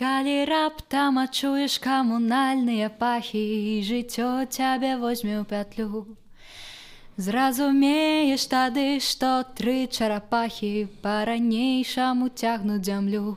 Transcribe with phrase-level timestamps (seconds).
[0.00, 3.40] Калі раптам адчуеш камунальныя пахі
[3.70, 6.16] і жыццё цябе возьме ў пятлю.
[7.20, 13.36] Зразумееш тады, што тры чарапахі па-ранейшаму цягнуць зямлю.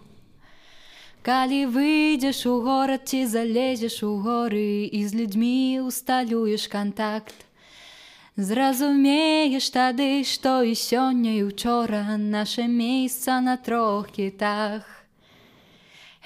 [1.28, 7.36] Калі выйдзеш у горад ці залезеш у горы і з людзьмі усталюеш кантакт.
[8.40, 15.03] Зразумееш тады, што і сёння і учора наше месца на трох кітах.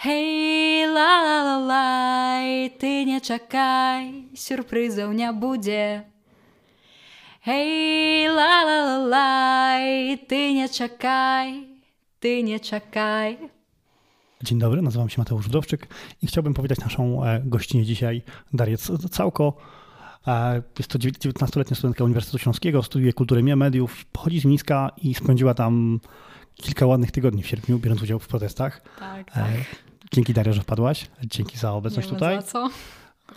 [0.02, 6.04] Хей, ла-ла-лай, ты не чакай, сюрпрызаў не будзе.
[7.44, 11.66] Хей, ла-ла-лай, ty nie czekaj,
[12.20, 13.38] ty nie czekaj.
[14.42, 15.88] Dzień dobry, nazywam się Mateusz Wdowczyk
[16.22, 18.76] i chciałbym powitać naszą e, gościnię dzisiaj, Darię
[19.10, 19.56] Całko.
[20.26, 25.54] E, jest to 19-letnia studentka Uniwersytetu Śląskiego, studiuje kulturę mediów, pochodzi z Mińska i spędziła
[25.54, 26.00] tam
[26.54, 28.82] kilka ładnych tygodni w sierpniu, biorąc udział w protestach.
[28.98, 29.85] Tak, tak.
[30.11, 31.07] Dzięki Daria, że wpadłaś.
[31.23, 32.35] Dzięki za obecność tutaj.
[32.35, 32.69] Za co?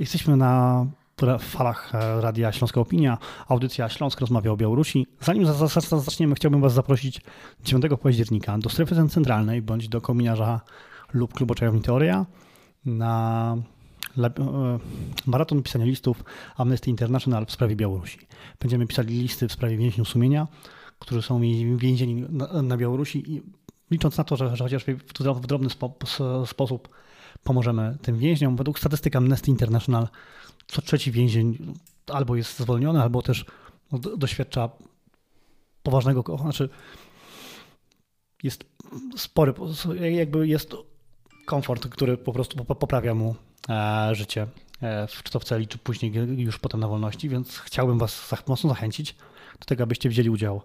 [0.01, 0.87] Jesteśmy na
[1.41, 3.19] falach e, Radia Śląska Opinia,
[3.49, 5.07] audycja Śląsk rozmawia o Białorusi.
[5.21, 7.21] Zanim za- za- za- zaczniemy, chciałbym Was zaprosić
[7.65, 10.61] 9 października do strefy centralnej bądź do kominiarza
[11.13, 12.27] lub klubu Czajowni Teoria
[12.85, 13.57] na
[14.19, 14.31] e,
[15.27, 16.25] maraton pisania listów
[16.57, 18.19] Amnesty International w sprawie Białorusi.
[18.61, 20.47] Będziemy pisali listy w sprawie więźniów sumienia,
[20.98, 21.41] którzy są
[21.77, 22.25] więzieni
[22.63, 23.43] na Białorusi i
[23.91, 25.94] licząc na to, że, że chociaż w, dro- w drobny spo,
[26.46, 26.88] sposób
[27.44, 28.56] pomożemy tym więźniom.
[28.56, 30.08] Według statystyk Amnesty International
[30.66, 31.74] co trzeci więzień
[32.06, 33.44] albo jest zwolniony, albo też
[33.92, 34.68] do- doświadcza
[35.83, 36.68] poważnego, znaczy
[38.42, 38.64] jest
[39.16, 39.55] spory,
[40.11, 40.74] jakby jest
[41.46, 43.34] komfort, który po prostu po- poprawia mu
[43.68, 44.46] e, życie,
[44.83, 48.70] e, czy to w celi, czy później już potem na wolności, więc chciałbym was mocno
[48.70, 49.16] zachęcić
[49.61, 50.62] do tego, abyście wzięli udział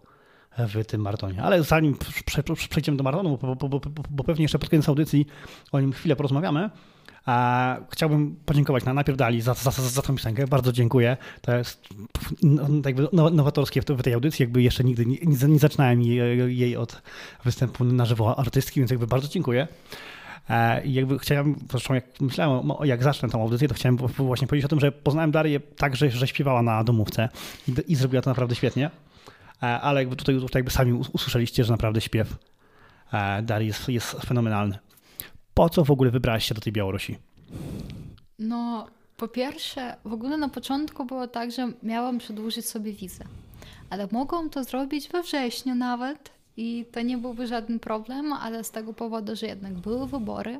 [0.58, 1.44] w tym maratonie.
[1.44, 4.90] Ale zanim prze- prze- przejdziemy do maratonu, bo, bo, bo, bo, pewnie jeszcze pod koniec
[4.90, 5.26] audycji
[5.72, 6.70] o nim chwilę porozmawiamy,
[7.26, 10.48] a chciałbym podziękować na najpierw Dali za, za, za, tą piosenkę.
[10.48, 11.18] Bardzo dziękuję.
[11.42, 11.88] To jest
[12.44, 14.44] no, jakby now- nowatorskie w, tej audycji.
[14.44, 15.18] Jakby jeszcze nigdy nie,
[15.48, 17.02] nie, zaczynałem jej, jej od
[17.44, 19.68] występu na żywo artystki, więc jakby bardzo dziękuję.
[20.50, 24.66] E, I jakby chciałem, zresztą jak myślałem, jak zacznę tą audycję, to chciałem właśnie powiedzieć
[24.66, 27.30] o tym, że poznałem Darię tak, że, że śpiewała na domówce
[27.68, 28.92] i, i zrobiła to naprawdę świetnie.
[29.66, 32.38] E, Ale jakby tutaj, tutaj jakby sami us- usłyszeliście, że naprawdę śpiew
[33.14, 34.78] e, Darii jest, jest fenomenalny.
[35.54, 37.18] Po co w ogóle wybrałaś się do tej Białorusi?
[38.40, 38.88] No,
[39.18, 43.24] po pierwsze, w ogóle na początku było tak, że miałam przedłużyć sobie wizę.
[43.90, 48.72] Ale mogłam to zrobić we wrześniu nawet i to nie byłby żaden problem, ale z
[48.72, 50.60] tego powodu, że jednak były wybory.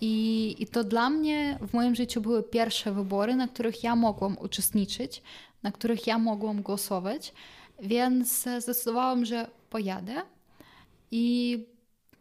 [0.00, 4.36] I, I to dla mnie w moim życiu były pierwsze wybory, na których ja mogłam
[4.38, 5.22] uczestniczyć,
[5.62, 7.32] na których ja mogłam głosować,
[7.84, 10.22] więc zdecydowałam, że pojadę.
[11.10, 11.58] I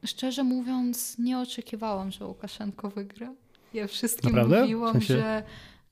[0.06, 3.34] szczerze mówiąc, nie oczekiwałam, że Łukaszenko wygra.
[3.74, 4.58] Ja wszystkim Naprawdę?
[4.58, 5.44] W mówiłam, sensie- że,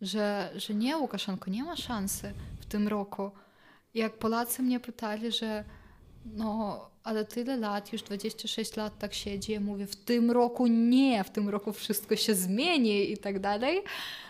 [0.01, 3.31] że, że nie, Łukaszenko nie ma szansy w tym roku.
[3.93, 5.63] Jak Polacy mnie pytali, że
[6.25, 11.23] no, ale tyle lat, już 26 lat tak siedzi, ja mówię, w tym roku nie,
[11.23, 13.81] w tym roku wszystko się zmieni i tak dalej.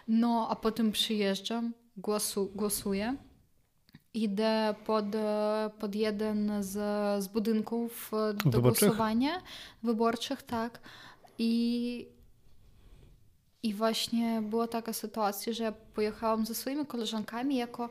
[0.07, 3.15] No, a potem przyjeżdżam, głosu, głosuję.
[4.13, 6.73] Idę pod, e, pod jeden z,
[7.23, 8.89] z budynków e, do Wyborczych?
[8.89, 9.41] głosowania
[9.83, 10.79] wyborczych, tak.
[11.37, 12.07] I,
[13.63, 17.89] I właśnie była taka sytuacja, że pojechałam ze swoimi koleżankami jako,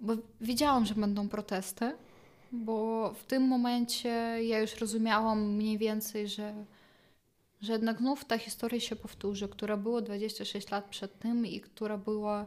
[0.00, 1.92] bo wiedziałam, że będą protesty,
[2.52, 4.08] bo w tym momencie
[4.44, 6.64] ja już rozumiałam mniej więcej, że,
[7.60, 11.98] że jednak znów ta historia się powtórzy, która była 26 lat przed tym i która
[11.98, 12.46] była,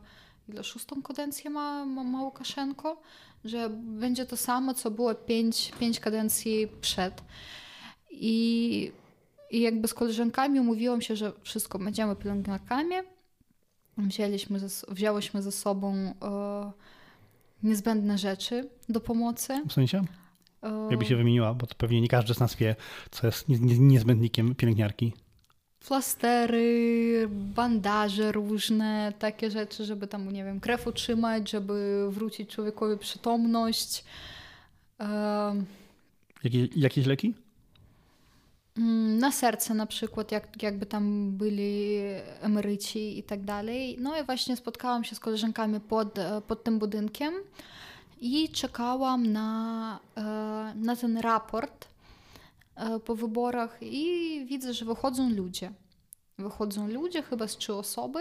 [0.49, 3.01] ile szóstą kadencję ma, ma, ma Łukaszenko,
[3.45, 7.23] że będzie to samo, co było pięć, pięć kadencji przed.
[8.11, 8.91] I,
[9.51, 12.95] I jakby z koleżankami umówiłam się, że wszystko będziemy pielęgniarkami.
[13.97, 16.71] Wzięliśmy ze, wzięłyśmy ze sobą e,
[17.63, 19.61] niezbędne rzeczy do pomocy.
[19.69, 20.05] W sensie?
[20.63, 22.75] E, Jakby się wymieniła, bo to pewnie nie każdy z nas wie,
[23.11, 25.13] co jest nie- nie- niezbędnikiem pielęgniarki.
[25.87, 34.03] Flastery, bandaże różne, takie rzeczy, żeby tam, nie wiem, krew utrzymać, żeby wrócić człowiekowi przytomność.
[34.99, 35.65] Em,
[36.43, 37.33] Jakie, jakieś leki?
[38.77, 41.97] Mm, na serce na przykład, jak, jakby tam byli
[42.41, 43.97] emeryci i tak dalej.
[43.99, 47.33] No i właśnie spotkałam się z koleżankami pod, e, pod tym budynkiem
[48.21, 50.21] i czekałam na, e,
[50.75, 51.87] na ten raport
[53.05, 55.73] po wyborach i widzę, że wychodzą ludzie.
[56.37, 58.19] Wychodzą ludzie, chyba z trzy osoby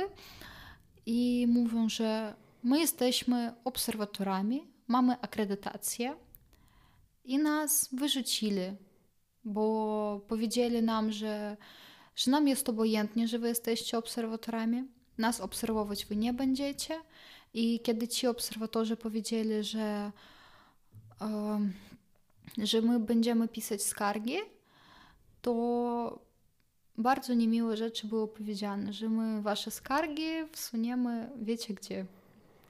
[1.06, 6.16] i mówią, że my jesteśmy obserwatorami, mamy akredytację
[7.24, 8.76] i nas wyrzucili
[9.46, 11.56] bo powiedzieli nam, że
[12.16, 14.84] że nam jest obojętnie, że wy jesteście obserwatorami,
[15.18, 17.00] nas obserwować wy nie będziecie.
[17.54, 20.12] I kiedy ci obserwatorzy powiedzieli, że,
[21.20, 21.72] um,
[22.58, 24.36] że my będziemy pisać skargi,
[25.42, 26.18] to
[26.98, 32.06] bardzo niemiłe rzeczy było powiedziane, że my wasze skargi wsuniemy, wiecie gdzie,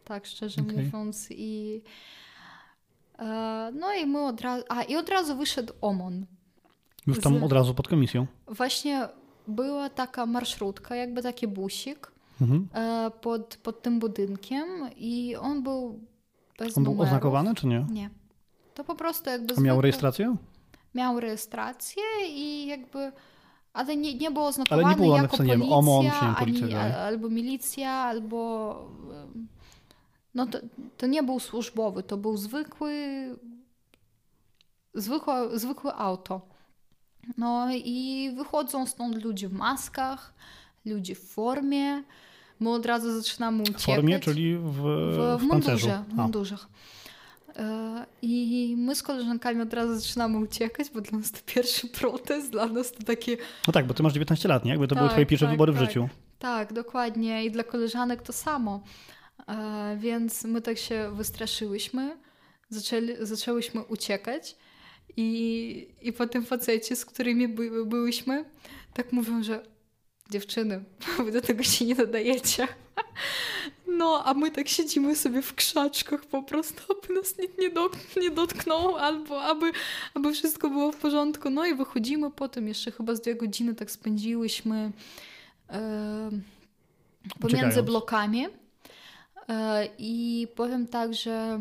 [0.05, 0.84] tak szczerze okay.
[0.84, 1.28] mówiąc.
[1.31, 1.82] I,
[3.19, 6.26] e, no i my od razu, a i od razu wyszedł OMON.
[7.06, 8.26] Już tam Z, od razu pod komisją?
[8.49, 9.08] Właśnie
[9.49, 12.69] była taka marszrutka, jakby taki busik mhm.
[12.75, 16.00] e, pod, pod tym budynkiem i on był
[16.58, 17.08] bez On był numerów.
[17.08, 17.87] oznakowany czy nie?
[17.90, 18.11] Nie.
[18.76, 19.55] To po prostu jakby...
[19.56, 20.37] A miał rejestrację?
[20.94, 23.12] Miał rejestrację i jakby
[23.73, 27.28] ale nie, nie było oznakowane ale nie było jako policja, OMON, czy policja, ani, albo
[27.28, 28.90] milicja, albo...
[30.34, 30.58] No to,
[30.96, 32.93] to nie był służbowy, to był zwykły,
[34.94, 36.40] zwykłe, zwykłe auto.
[37.38, 40.34] No i wychodzą stąd ludzie w maskach,
[40.84, 42.02] ludzie w formie.
[42.61, 43.82] My od razu zaczynamy uciekać.
[43.82, 44.82] W formie, czyli w, w,
[45.38, 46.05] w, w mundurze.
[46.08, 46.69] W mundurzach.
[47.58, 52.50] E, I my z koleżankami od razu zaczynamy uciekać, bo dla nas to pierwszy protest,
[52.50, 53.37] dla nas to takie...
[53.67, 54.70] No tak, bo ty masz 19 lat, nie?
[54.70, 55.82] Jakby to tak, były twoje pierwsze tak, wybory tak.
[55.82, 56.08] w życiu.
[56.38, 57.44] Tak, dokładnie.
[57.44, 58.82] I dla koleżanek to samo.
[59.49, 62.17] E, więc my tak się wystraszyłyśmy,
[62.69, 64.56] zaczęli, zaczęłyśmy uciekać
[65.17, 68.44] i, i potem faceci, z którymi by, byłyśmy,
[68.94, 69.62] tak mówią, że
[70.31, 70.85] dziewczyny,
[71.25, 72.69] wy do tego się nie nadajecie.
[73.86, 77.70] No, a my tak siedzimy sobie w krzaczkach po prostu, aby nas nikt nie,
[78.22, 79.72] nie dotknął, albo aby,
[80.14, 81.50] aby wszystko było w porządku.
[81.50, 84.92] No i wychodzimy potem, jeszcze chyba z dwie godziny tak spędziłyśmy
[85.70, 86.30] e,
[87.40, 88.46] pomiędzy blokami.
[89.48, 91.60] E, I powiem tak, że,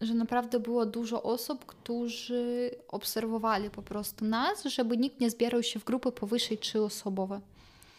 [0.00, 5.80] że naprawdę było dużo osób, którzy obserwowali po prostu nas, żeby nikt nie zbierał się
[5.80, 7.40] w grupy powyżej trzyosobowe.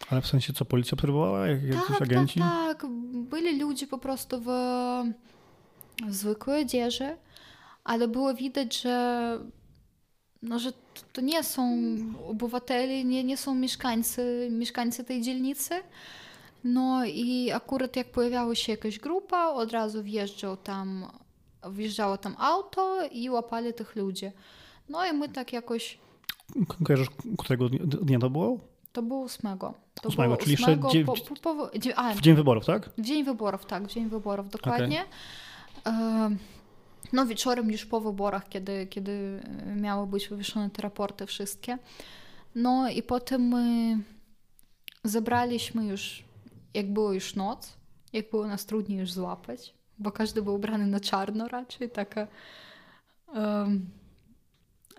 [0.09, 1.47] Ale w sensie co, policja obserwowała?
[1.47, 2.39] Jak, tak, tak, agenci?
[2.39, 2.91] Tak, tak.
[3.13, 4.45] Byli ludzie po prostu w,
[6.07, 7.17] w zwykłej odzieży,
[7.83, 9.39] ale było widać, że,
[10.41, 10.71] no, że
[11.13, 11.77] to nie są
[12.27, 15.73] obywatele, nie, nie są mieszkańcy, mieszkańcy tej dzielnicy.
[16.63, 21.05] No i akurat jak pojawiała się jakaś grupa, od razu wjeżdżał tam,
[21.71, 24.31] wjeżdżało tam auto i łapali tych ludzi.
[24.89, 25.97] No i my tak jakoś...
[26.83, 27.07] Kojarzysz,
[27.37, 28.70] którego dnia to było?
[28.91, 29.73] To było ósmego.
[30.01, 31.05] To ósmego, czyli jeszcze dzie...
[31.05, 32.89] po, po, po, a, w dzień wyborów, tak?
[32.97, 35.05] W dzień wyborów, tak, w dzień wyborów, dokładnie.
[35.81, 35.93] Okay.
[35.93, 36.35] E,
[37.13, 39.43] no wieczorem już po wyborach, kiedy, kiedy
[39.75, 41.77] miały być wywieszone te raporty wszystkie.
[42.55, 43.97] No i potem my
[45.03, 46.23] zebraliśmy już,
[46.73, 47.77] jak było już noc,
[48.13, 52.27] jak było nas trudniej już złapać, bo każdy był ubrany na czarno raczej, taka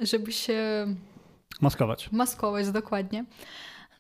[0.01, 0.87] żeby się
[1.61, 2.13] maskować.
[2.13, 3.25] Maskować, dokładnie.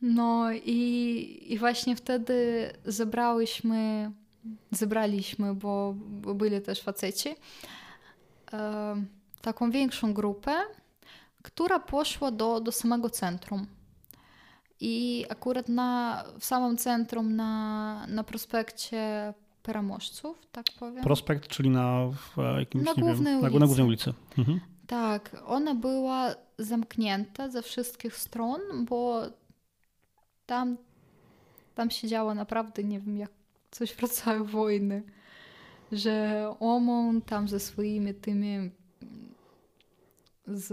[0.03, 4.11] No i, i właśnie wtedy zebrałyśmy,
[4.71, 5.95] zebraliśmy, bo,
[6.35, 7.29] byli też faceci,
[8.53, 9.05] e,
[9.41, 10.55] taką większą grupę,
[11.43, 13.67] która poszła do, do samego centrum.
[14.81, 19.33] I akurat na, w samym centrum na, na prospekcie
[19.63, 21.05] Peramożców, tak powiem.
[21.05, 23.61] Prospekt, czyli na w jakimś, na głównej, wiem, ulicy.
[23.61, 24.13] na głównej ulicy.
[24.39, 24.61] Mhm.
[24.87, 29.23] Tak, ona była zamknięta ze wszystkich stron, bo
[30.47, 30.77] tam,
[31.75, 33.31] tam się działo naprawdę, nie wiem, jak
[33.71, 35.03] coś w rodzaju wojny,
[35.93, 38.71] że OMON tam ze swoimi tymi
[40.47, 40.69] z,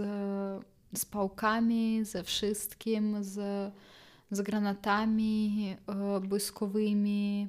[0.94, 3.72] z pałkami, ze wszystkim, z,
[4.30, 7.48] z granatami e, błyskowymi,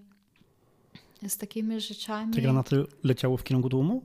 [1.27, 2.33] z takimi rzeczami.
[2.33, 4.03] Te granaty leciały w kierunku tłumu?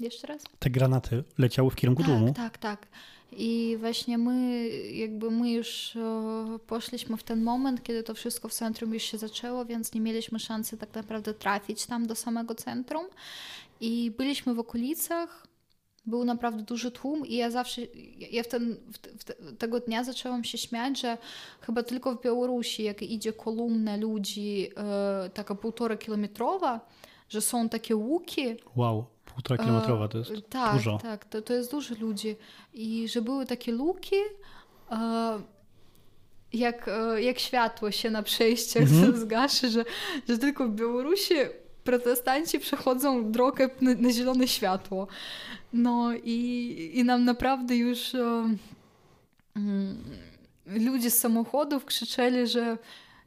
[0.00, 0.42] Jeszcze raz?
[0.58, 2.34] Te granaty leciały w kierunku tak, tłumu?
[2.34, 2.86] Tak, tak.
[3.32, 5.92] I właśnie my, jakby my już
[6.66, 10.38] poszliśmy w ten moment, kiedy to wszystko w centrum już się zaczęło, więc nie mieliśmy
[10.38, 13.06] szansy tak naprawdę trafić tam do samego centrum.
[13.80, 15.46] I byliśmy w okolicach,
[16.06, 17.82] był naprawdę duży tłum i ja zawsze,
[18.30, 21.18] ja w, ten, w, w tego dnia zaczęłam się śmiać, że
[21.60, 26.80] chyba tylko w Białorusi, jak idzie kolumna ludzi, e, taka półtora kilometrowa,
[27.28, 28.56] że są takie łuki.
[28.76, 30.98] Wow półtora kilometrowa to jest e, tak, dużo.
[30.98, 32.36] Tak, to, to jest dużo ludzi.
[32.74, 34.16] I że były takie luki,
[34.90, 35.40] e,
[36.52, 39.16] jak, e, jak światło się na przejściach mhm.
[39.26, 39.84] zgaszy, że,
[40.28, 41.34] że tylko w Białorusi
[41.84, 45.06] protestanci przechodzą drogę na, na zielone światło.
[45.72, 48.58] No i, i nam naprawdę już um,
[50.66, 52.78] ludzie z samochodów krzyczeli, że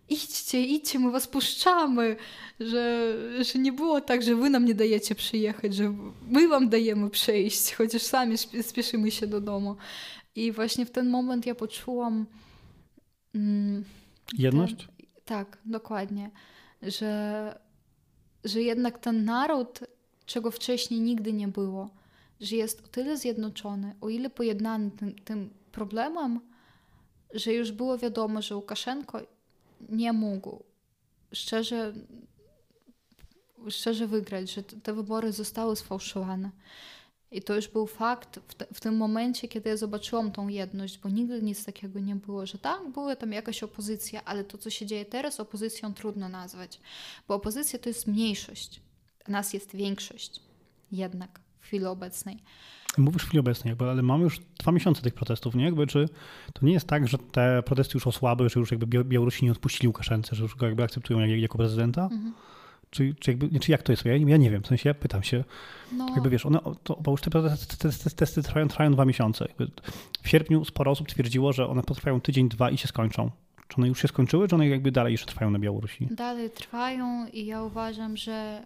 [0.10, 2.16] idźcie, idźcie, my was puszczamy,
[2.60, 5.96] że, że nie było tak, że wy nam nie dajecie przyjechać, że
[6.28, 9.76] my wam dajemy przejść, chociaż sami spieszymy się do domu.
[10.36, 12.26] I właśnie w ten moment ja poczułam
[13.36, 13.84] mm,
[14.38, 14.76] Jedność?
[14.76, 16.32] Ten, tak, dokładnie.
[16.82, 17.60] Że,
[18.44, 19.80] że jednak ten naród,
[20.26, 21.90] czego wcześniej nigdy nie było,
[22.40, 26.40] że jest o tyle zjednoczony, o ile pojednany tym, tym problemem,
[27.34, 29.22] że już było wiadomo, że Łukaszenko
[29.90, 30.64] nie mógł
[31.34, 31.94] szczerze,
[33.70, 36.52] szczerze wygrać, że te wybory zostały sfałszowane.
[37.32, 40.98] I to już był fakt w, te, w, tym momencie, kiedy ja zobaczyłam tą jedność,
[40.98, 44.70] bo nigdy nic takiego nie było, że tak, była tam jakaś opozycja, ale to, co
[44.70, 46.80] się dzieje teraz, opozycją trudno nazwać,
[47.28, 48.82] bo opozycja to jest mniejszość,
[49.26, 50.42] a nas jest większość
[50.92, 52.38] jednak w chwili obecnej.
[52.98, 55.66] Mówisz w chwili obecnej, jakby, ale mamy już dwa miesiące tych protestów, nie?
[55.66, 56.10] Jakby, czy
[56.54, 59.88] to nie jest tak, że te protesty już osłabły, że już jakby Białorusi nie odpuścili
[59.88, 62.04] Łukaszence, że już go jakby akceptują jak, jako prezydenta?
[62.04, 62.34] Mhm.
[62.90, 64.06] Czy, czy, jakby, czy jak to jest?
[64.06, 65.44] Ja, ja nie wiem, w sensie ja pytam się,
[65.92, 66.10] no.
[66.10, 69.48] jakby wiesz, one, to, bo już te testy, testy, testy trwają, trwają dwa miesiące.
[70.22, 73.32] W sierpniu sporo osób twierdziło, że one potrwają tydzień, dwa i się skończą.
[73.68, 76.08] Czy one już się skończyły, czy one jakby dalej jeszcze trwają na Białorusi?
[76.12, 78.64] Dalej trwają i ja uważam, że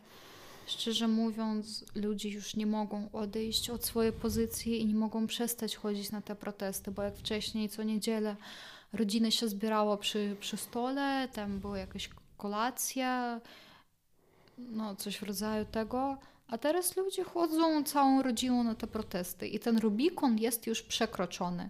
[0.65, 6.11] szczerze mówiąc, ludzie już nie mogą odejść od swojej pozycji i nie mogą przestać chodzić
[6.11, 8.35] na te protesty, bo jak wcześniej co niedzielę
[8.93, 13.41] rodziny się zbierało przy, przy stole, tam była jakaś kolacja,
[14.57, 16.17] no coś w rodzaju tego,
[16.47, 21.69] a teraz ludzie chodzą całą rodziną na te protesty i ten Rubikon jest już przekroczony.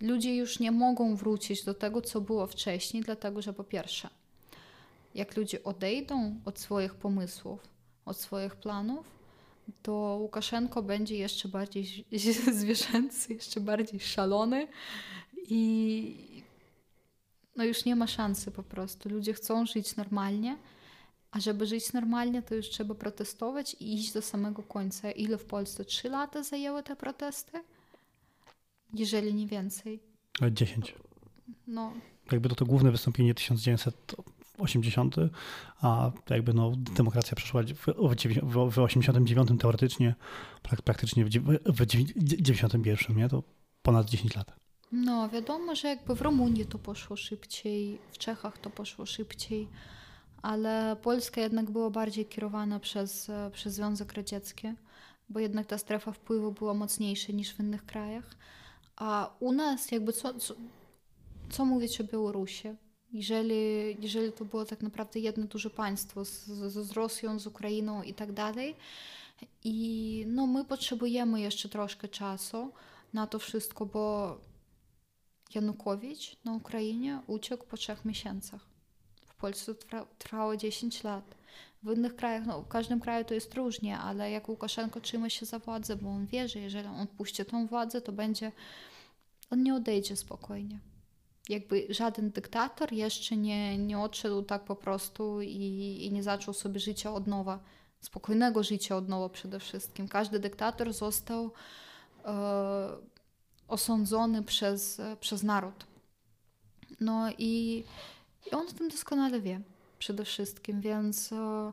[0.00, 4.08] Ludzie już nie mogą wrócić do tego, co było wcześniej, dlatego że po pierwsze,
[5.14, 7.69] jak ludzie odejdą od swoich pomysłów,
[8.10, 9.06] od swoich planów,
[9.82, 12.04] to Łukaszenko będzie jeszcze bardziej
[12.60, 14.68] zwierzęcy, jeszcze bardziej szalony
[15.48, 16.42] i
[17.56, 19.08] no już nie ma szansy po prostu.
[19.08, 20.56] Ludzie chcą żyć normalnie,
[21.30, 25.10] a żeby żyć normalnie, to już trzeba protestować i iść do samego końca.
[25.10, 25.84] Ile w Polsce?
[25.84, 27.62] Trzy lata zajęły te protesty?
[28.94, 30.00] Jeżeli nie więcej.
[30.50, 30.94] 10.
[31.66, 31.92] No.
[32.32, 33.34] Jakby to to główne wystąpienie
[34.66, 35.16] 1980,
[35.80, 40.14] a jakby no, demokracja przeszła w, w 89 teoretycznie,
[40.84, 41.86] praktycznie w
[42.16, 43.28] 91, nie?
[43.28, 43.42] To
[43.82, 44.52] ponad 10 lat.
[44.92, 49.68] No, wiadomo, że jakby w Rumunii to poszło szybciej, w Czechach to poszło szybciej
[50.42, 54.68] ale Polska jednak była bardziej kierowana przez, przez Związek Radziecki,
[55.28, 58.30] bo jednak ta strefa wpływu była mocniejsza niż w innych krajach.
[58.96, 60.54] A u nas jakby co, co,
[61.50, 62.68] co mówić o Białorusi?
[63.12, 68.14] Jeżeli, jeżeli to było tak naprawdę jedno duże państwo z, z, Rosją, z Ukrainą i
[68.14, 68.76] tak dalej.
[69.64, 72.72] I no, my potrzebujemy jeszcze troszkę czasu
[73.12, 74.36] na to wszystko, bo
[75.54, 78.70] Janukowicz na Ukrainie uciekł po trzech miesiącach.
[79.40, 81.34] Polsce to trwało 10 lat.
[81.82, 85.46] W innych krajach, no w każdym kraju to jest różnie, ale jak Łukaszenko trzyma się
[85.46, 88.52] za władzę, bo on wie, że jeżeli on puści tą władzę, to będzie,
[89.50, 90.78] on nie odejdzie spokojnie.
[91.50, 96.80] Jakby żaden dyktator jeszcze nie, nie odszedł tak po prostu i, i nie zaczął sobie
[96.80, 97.60] życia od nowa,
[98.00, 100.08] spokojnego życia od nowa przede wszystkim.
[100.08, 101.52] Każdy dyktator został
[102.24, 102.88] e,
[103.68, 105.86] osądzony przez, przez naród.
[107.00, 107.84] No i
[108.46, 109.60] i on o tym doskonale wie
[109.98, 111.72] przede wszystkim, więc e,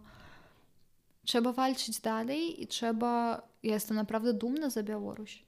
[1.26, 3.42] trzeba walczyć dalej i trzeba.
[3.64, 5.44] Ja jestem naprawdę dumna za Białoruś,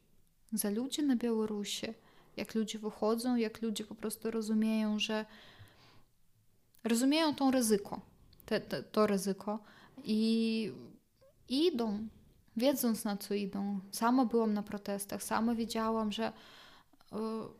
[0.54, 1.94] za ludzi na Białorusi.
[2.40, 5.26] Jak ludzie wychodzą, jak ludzie po prostu rozumieją, że
[6.84, 8.02] rozumieją to ryzyko,
[8.46, 9.60] te, te, to ryzyko
[10.04, 10.72] i
[11.50, 12.08] idą,
[12.58, 13.80] wiedząc na co idą.
[13.92, 16.34] Sama byłam na protestach, sama wiedziałam, że.
[17.14, 17.60] Y,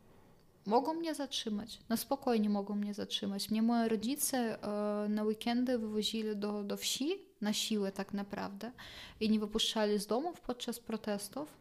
[0.70, 1.80] mogą mnie zatrzymać.
[1.90, 3.50] Na spokojnie mogą mnie zatrzymać.
[3.50, 8.72] Mnie moi rodzice e, na weekendy wywozili do, do wsi na siłę tak naprawdę
[9.20, 11.58] i nie wypuszczali z domów podczas protestów,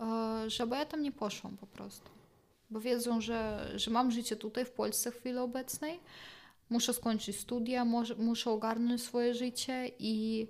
[0.00, 2.13] e, żeby ja tam nie poszłam po prostu.
[2.74, 6.00] Bo wiedzą, że, że mam życie tutaj w Polsce w chwili obecnej,
[6.70, 7.84] muszę skończyć studia,
[8.18, 10.46] muszę ogarnąć swoje życie i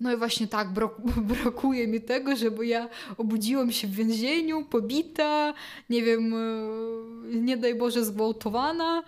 [0.00, 0.68] no i właśnie tak,
[1.42, 5.54] brakuje mi tego, żeby ja obudziłam się w więzieniu, pobita,
[5.90, 9.02] nie wiem, e, nie daj Boże, zgwałtowana,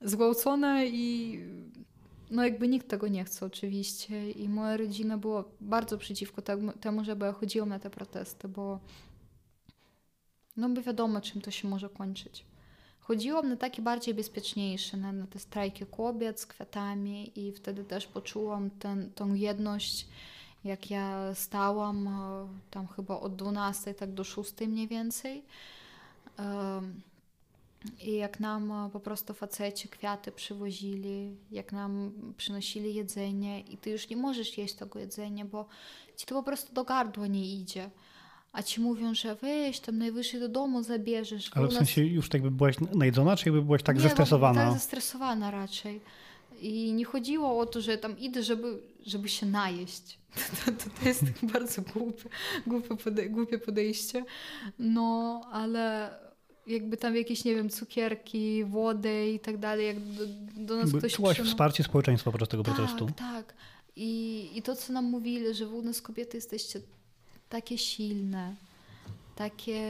[0.00, 1.38] zgwałcona i
[2.30, 4.30] no jakby nikt tego nie chce oczywiście.
[4.30, 6.42] I moja rodzina była bardzo przeciwko
[6.80, 8.80] temu, żeby ja chodziłam na te protesty, bo
[10.56, 12.44] no by wiadomo, czym to się może kończyć.
[13.00, 18.06] Chodziłam na takie bardziej bezpieczniejsze, na, na te strajki kobiet z kwiatami i wtedy też
[18.06, 20.06] poczułam ten, tą jedność,
[20.64, 25.42] jak ja stałam e, tam chyba od 12 tak do 6 mniej więcej.
[28.00, 33.90] I jak nam e, po prostu faceci kwiaty przywozili, jak nam przynosili jedzenie i ty
[33.90, 35.66] już nie możesz jeść tego jedzenia, bo
[36.16, 37.90] ci to po prostu do gardła nie idzie.
[38.52, 41.50] A ci mówią, że weź tam najwyżej do domu zabierzesz.
[41.54, 44.64] Ale w sensie już tak by byłaś najedzona, czy jakby byłaś tak nie, zestresowana?
[44.64, 46.00] Tak zestresowana raczej.
[46.60, 50.18] I nie chodziło o to, że tam idę, żeby, żeby się najeść.
[50.64, 52.28] To, to, to jest bardzo głupie,
[52.66, 54.24] głupie, pode, głupie podejście.
[54.78, 56.10] No, ale
[56.66, 60.24] jakby tam jakieś, nie wiem, cukierki, wodę i tak dalej, jak do,
[60.56, 63.06] do nas ktoś Czułaś przyno- wsparcie społeczeństwa podczas tego tak, protestu.
[63.16, 63.54] Tak,
[63.96, 66.80] I, I to, co nam mówili, że wy u nas kobiety jesteście
[67.52, 68.56] takie silne,
[69.36, 69.80] takie,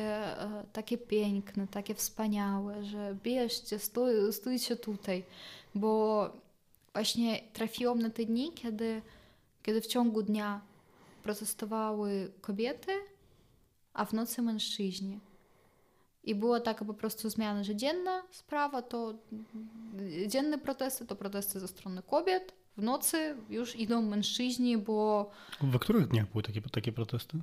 [0.41, 5.25] e, takie piękne, takie wspaniałe, że bierzcie, stój, stójcie tutaj,
[5.75, 6.31] bo
[6.93, 9.03] właśnie trafiłam na te dni, kiedy,
[9.63, 10.61] kiedy w ciągu dnia
[11.23, 12.93] protestowały kobiety,
[13.95, 15.21] a w nocy mężczyźni.
[16.25, 19.15] I była taka po prostu zmiana, że dzienna sprawa to
[20.27, 26.09] dzienne protesty to protesty ze strony kobiet, w nocy już idą mężczyźni, bo W których
[26.09, 27.39] dniach były takie, takie protesty?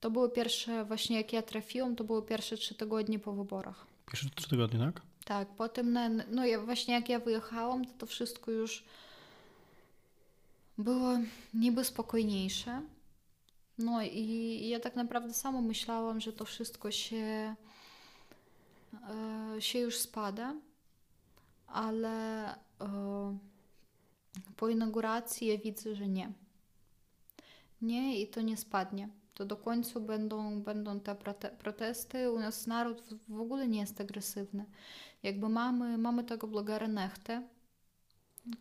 [0.00, 3.86] to były pierwsze, właśnie jak ja trafiłam, to były pierwsze trzy tygodnie po wyborach.
[4.06, 5.02] Pierwsze trzy tygodnie, tak?
[5.24, 8.84] Tak, potem, na, no ja, właśnie jak ja wyjechałam, to to wszystko już
[10.78, 11.18] było
[11.54, 12.82] niby spokojniejsze.
[13.78, 17.54] No i ja tak naprawdę sama myślałam, że to wszystko się,
[19.56, 20.54] e, się już spada,
[21.66, 22.46] ale
[22.80, 23.38] e,
[24.56, 26.32] po inauguracji ja widzę, że nie.
[27.82, 29.08] Nie i to nie spadnie.
[29.34, 32.30] To do końca będą, będą te prote protesty.
[32.30, 34.64] U nas naród w, w ogóle nie jest agresywny.
[35.22, 37.42] Jakby mamy, mamy tego blogera Nechtę,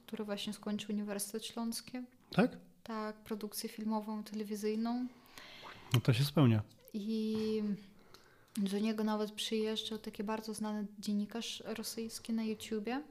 [0.05, 1.97] który właśnie skończył Uniwersytet Śląski.
[2.31, 2.57] Tak?
[2.83, 5.07] Tak, produkcję filmową, telewizyjną.
[5.93, 6.61] No to się spełnia.
[6.93, 7.63] I
[8.57, 13.03] do niego nawet przyjeżdżał taki bardzo znany dziennikarz rosyjski na YouTubie.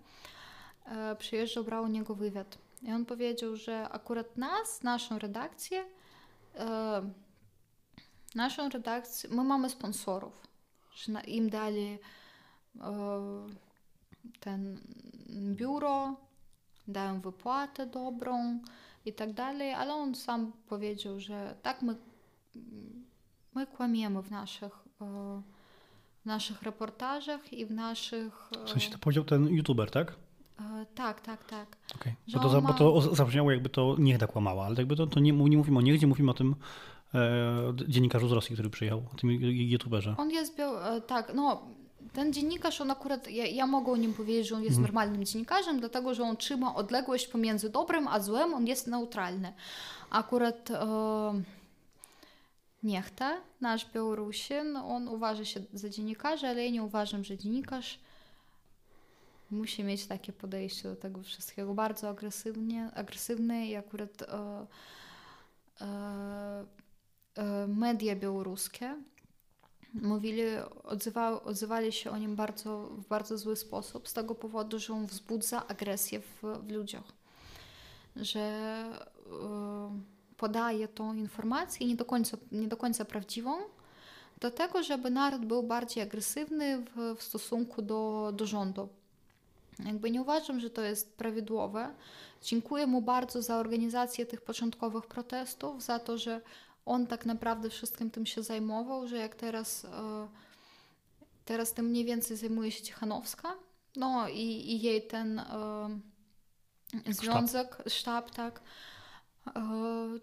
[0.84, 2.58] E, przyjeżdżał, brał u niego wywiad.
[2.82, 5.84] I on powiedział, że akurat nas, naszą redakcję,
[6.54, 7.02] e,
[8.34, 10.46] naszą redakcję, my mamy sponsorów,
[10.94, 11.98] że im dali
[12.80, 12.90] e,
[14.40, 14.80] ten
[15.28, 16.16] biuro,
[16.88, 18.58] dają wypłatę dobrą
[19.04, 21.96] i tak dalej, ale on sam powiedział, że tak my,
[23.54, 25.42] my kłamiemy w naszych, w
[26.24, 28.50] naszych reportażach i w naszych...
[28.66, 30.16] W sensie to powiedział ten youtuber, tak?
[30.94, 31.76] Tak, tak, tak.
[31.94, 32.14] Okay.
[32.32, 35.32] Bo, to, ma- bo to zabrzmiało jakby to Niechta kłamała, ale jakby to, to nie,
[35.32, 36.54] nie mówimy o Niechdzie, mówimy o tym
[37.14, 37.18] e,
[37.88, 39.30] dziennikarzu z Rosji, który przyjechał, o tym
[39.70, 40.14] youtuberze.
[40.18, 41.62] On jest, e, tak, no
[42.12, 44.82] ten dziennikarz, on akurat, ja, ja mogę o nim powiedzieć, że on jest Mhm.
[44.94, 49.52] normalnym dziennikarzem, dlatego że on trzyma odległość pomiędzy dobrym a złem, on jest neutralny.
[50.10, 51.42] Akurat e,
[52.82, 57.98] Niechta, nasz Białorusin, on uważa się za dziennikarza, ale ja nie uważam, że dziennikarz
[59.50, 64.66] musi mieć takie podejście do tego wszystkiego, bardzo agresywnie, agresywne i akurat e,
[65.80, 66.64] e,
[67.34, 68.96] e, media białoruskie
[70.02, 70.42] mówili,
[70.84, 75.06] odzywa, odzywali się o nim bardzo, w bardzo zły sposób, z tego powodu, że on
[75.06, 77.12] wzbudza agresję w, w ludziach.
[78.16, 80.00] Że e,
[80.36, 83.56] podaje tą informację nie do końca, nie do końca prawdziwą,
[84.40, 88.88] do tego, żeby naród był bardziej agresywny w, w stosunku do, do rządu.
[89.78, 91.94] Jakby nie uważam, że to jest prawidłowe.
[92.42, 96.40] Dziękuję mu bardzo za organizację tych początkowych protestów, za to, że
[96.86, 100.28] on tak naprawdę wszystkim tym się zajmował, że jak teraz, e,
[101.44, 103.54] teraz tym mniej więcej zajmuje się Cichanowska,
[103.96, 105.44] no i, i jej ten e,
[107.06, 108.60] związek, sztab, tak,
[109.46, 109.52] e,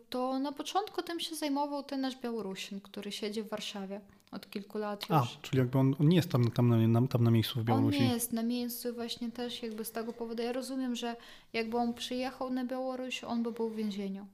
[0.09, 4.01] to na początku tym się zajmował ten nasz Białorusin, który siedzi w Warszawie
[4.31, 5.11] od kilku lat już.
[5.11, 7.65] A, czyli jakby on, on nie jest tam, tam, na, tam na miejscu w On
[7.65, 8.01] Białorusi.
[8.01, 10.43] nie jest na miejscu właśnie też jakby z tego powodu.
[10.43, 11.15] Ja rozumiem, że
[11.53, 14.27] jakby on przyjechał na Białoruś, on by był w więzieniu.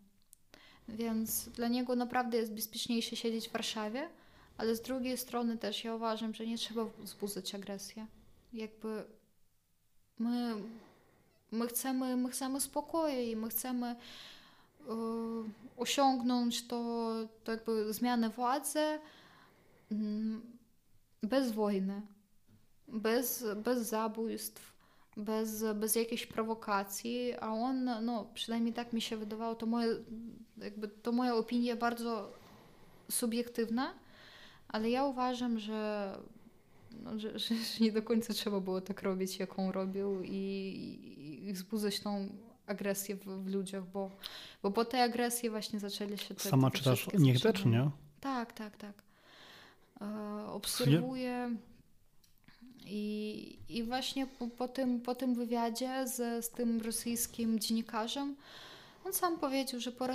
[0.90, 4.10] Więc dla niego naprawdę jest bezpieczniejsze siedzieć w Warszawie,
[4.58, 8.08] ale z drugiej strony też ja uważam, że nie trzeba wzbudzać agresję.
[8.54, 9.04] Jakby
[10.20, 10.56] my,
[11.52, 13.96] my, chcemy, my chcemy spokoju i my chcemy e,
[15.78, 17.10] osiągnąć to,
[17.44, 19.00] to jakby zmianę władzy
[21.24, 22.02] bez wojny
[22.88, 24.74] bez, bez zabójstw,
[25.18, 29.96] bez, bez jakiejś prowokacji, a on, no przynajmniej tak mi się wydawało, to, moje,
[30.58, 32.34] jakby, to moja opinia bardzo
[33.12, 33.94] subiektywna,
[34.68, 36.12] ale ja uważam, że,
[37.04, 41.48] no, że, że, nie do końca trzeba było tak robić, jak on robił i, i,
[41.48, 42.30] i wzbudzać tą
[42.68, 44.12] agresję w, w ludziach, bo,
[44.64, 47.84] bo po tej agresji właśnie zaczęli się te, Sama czytasz wszystkie Niechdę, czy zatrzymania.
[47.84, 47.92] nie?
[48.22, 49.07] Tak, tak, tak.
[50.02, 51.56] E, obserwuję
[52.86, 58.36] i, i właśnie po, po, tym, po tym wywiadzie z, z tym rosyjskim dziennikarzem
[59.08, 60.08] on sam powiedział, że po,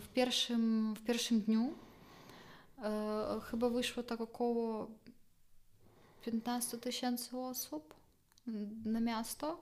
[0.00, 1.72] w, pierwszym, w pierwszym dniu
[2.78, 4.90] e, e, chyba wyszło tak około
[6.22, 7.94] 15 tysięcy osób
[8.84, 9.60] na miasto,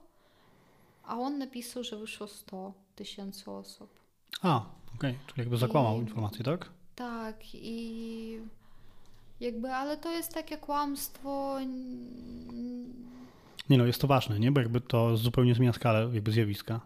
[1.03, 3.99] a on napisał, że wyszło 100 tysięcy osób.
[4.41, 4.57] A,
[4.95, 5.15] okej, okay.
[5.27, 6.69] czyli jakby zakłamał I- informację, tak?
[6.95, 8.39] Tak, i
[9.39, 11.57] jakby, ale to jest takie kłamstwo.
[13.69, 14.51] Nie no, jest to ważne, nie?
[14.51, 16.81] Bo jakby to zupełnie zmienia skalę jakby zjawiska.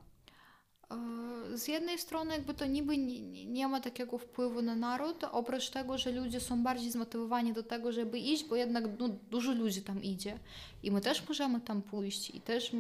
[0.91, 5.69] e, Z jednej strony, jakby to niby nie, nie- ma takiego wpływu na naród, oprócz
[5.69, 9.81] tego, że ludzie są bardziej zmotywowani do tego, żeby iść, bo jednak no, dużo ludzi
[9.81, 10.39] tam idzie.
[10.83, 12.71] I my też możemy tam pójść i też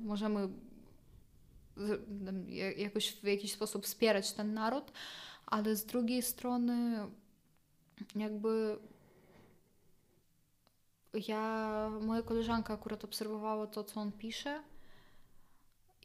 [0.00, 0.48] możemy
[2.76, 4.92] jakoś w jakiś sposób wspierać ten naród,
[5.46, 6.98] ale z drugiej strony
[8.16, 8.78] jakby
[11.28, 14.62] ja, moja koleżanka akurat obserwowała to, co on pisze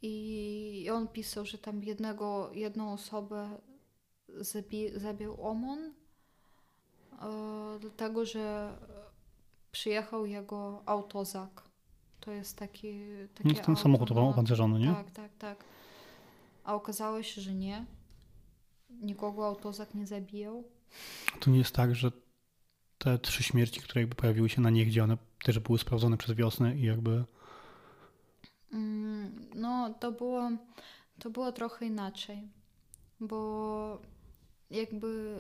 [0.01, 3.49] i on pisał, że tam jednego, jedną osobę
[4.29, 5.93] zabi, zabił OMON, e,
[7.79, 8.77] dlatego że
[9.71, 11.63] przyjechał jego autozak.
[12.19, 12.99] To jest taki,
[13.34, 14.93] taki No, ten samochód no, opancerzony, nie?
[14.93, 15.63] tak, tak, tak.
[16.63, 17.86] A okazało się, że nie.
[18.89, 20.63] Nikogo autozak nie zabijał.
[21.39, 22.12] To nie jest tak, że
[22.97, 26.75] te trzy śmierci, które jakby pojawiły się na niegdzie, one też były sprawdzone przez wiosnę
[26.75, 27.23] i jakby...
[28.73, 30.49] Mm, No, to było,
[31.19, 32.41] to było trochę inaczej,
[33.19, 34.01] bo
[34.71, 35.36] jakby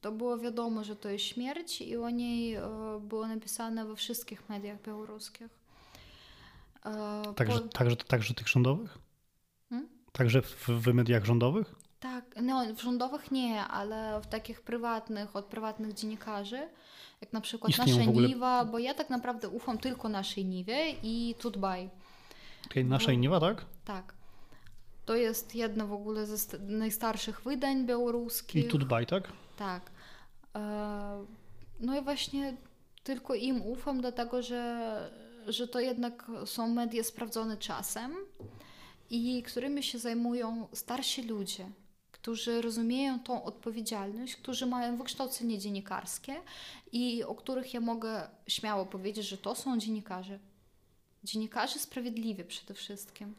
[0.00, 2.62] to było wiadomo, że to jest śmierć i o niej e,
[3.02, 5.48] było napisane we wszystkich mediach białoruskich.
[6.84, 8.98] E, Także, po- także, także tych rządowych?
[9.68, 9.88] Hmm?
[10.12, 11.74] Także w, w mediach rządowych?
[12.42, 16.68] No w rządowych nie, ale w takich prywatnych, od prywatnych dziennikarzy,
[17.20, 20.90] jak na przykład Istnieją nasza ogóle- Niwa, bo ja tak naprawdę ufam tylko naszej Niwie
[21.02, 21.90] i Tutbaj.
[22.74, 23.64] Tej naszej Niwa, tak?
[23.84, 24.14] Tak.
[25.04, 28.68] To jest jedno w ogóle ze st- najstarszych wydań I białoruskich.
[28.68, 29.32] Tudbaj, tak?
[29.56, 29.90] Tak.
[30.56, 31.24] E,
[31.80, 32.56] No i właśnie
[33.02, 35.10] tylko im ufam, dlatego że,
[35.46, 38.14] że to jednak są media sprawdzone czasem
[39.10, 41.66] i którymi się zajmują starsi ludzie,
[42.22, 46.36] którzy rozumieją tą odpowiedzialność, którzy mają wykształcenie dziennikarskie
[46.92, 50.38] i o których ja mogę śmiało powiedzieć, że to są dziennikarze.
[51.24, 53.34] Dziennikarze sprawiedliwi przede wszystkim.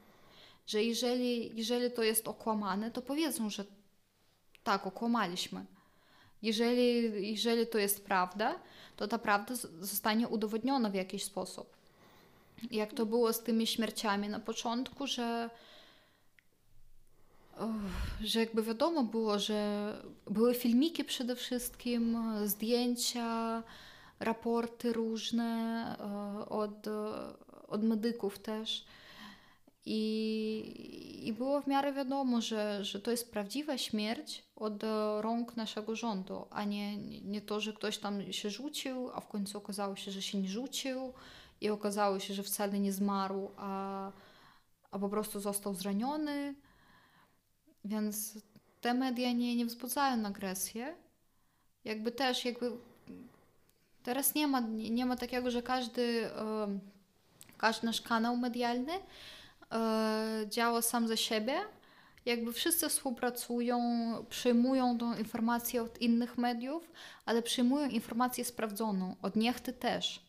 [0.67, 3.65] Że jeżeli, jeżeli to jest okłamane, to powiedzą, że
[4.63, 5.65] tak, okłamaliśmy.
[6.41, 8.59] Jeżeli, jeżeli to jest prawda,
[8.95, 11.77] to ta prawda zostanie udowodniona w jakiś sposób.
[12.71, 15.49] Jak to było z tymi śmierciami na początku, że,
[18.21, 19.93] że jakby wiadomo było, że
[20.31, 23.63] były filmiki przede wszystkim, zdjęcia,
[24.19, 27.11] raporty różne e, od, e,
[27.67, 28.85] od medyków też.
[29.85, 35.55] I, I było w miarę wiadomo, że, że to jest prawdziwa śmierć od e, rąk
[35.57, 39.95] naszego rządu, a nie, nie to, że ktoś tam się rzucił, a w końcu okazało
[39.95, 41.13] się, że się nie rzucił
[41.61, 44.11] i okazało się, że wcale nie zmarł, a,
[44.91, 46.55] a po prostu został zraniony.
[47.85, 48.33] Więc
[48.81, 50.95] te media nie, nie wzbudzają agresję.
[51.85, 52.71] Jakby też, jakby
[54.03, 56.29] teraz nie ma, nie ma takiego, że każdy,
[57.57, 58.93] każdy nasz kanał medialny
[59.71, 61.55] e, działa sam za siebie.
[62.25, 63.79] Jakby wszyscy współpracują,
[64.29, 66.91] przyjmują tą informację od innych mediów,
[67.25, 70.28] ale przyjmują informację sprawdzoną, od Niechty też.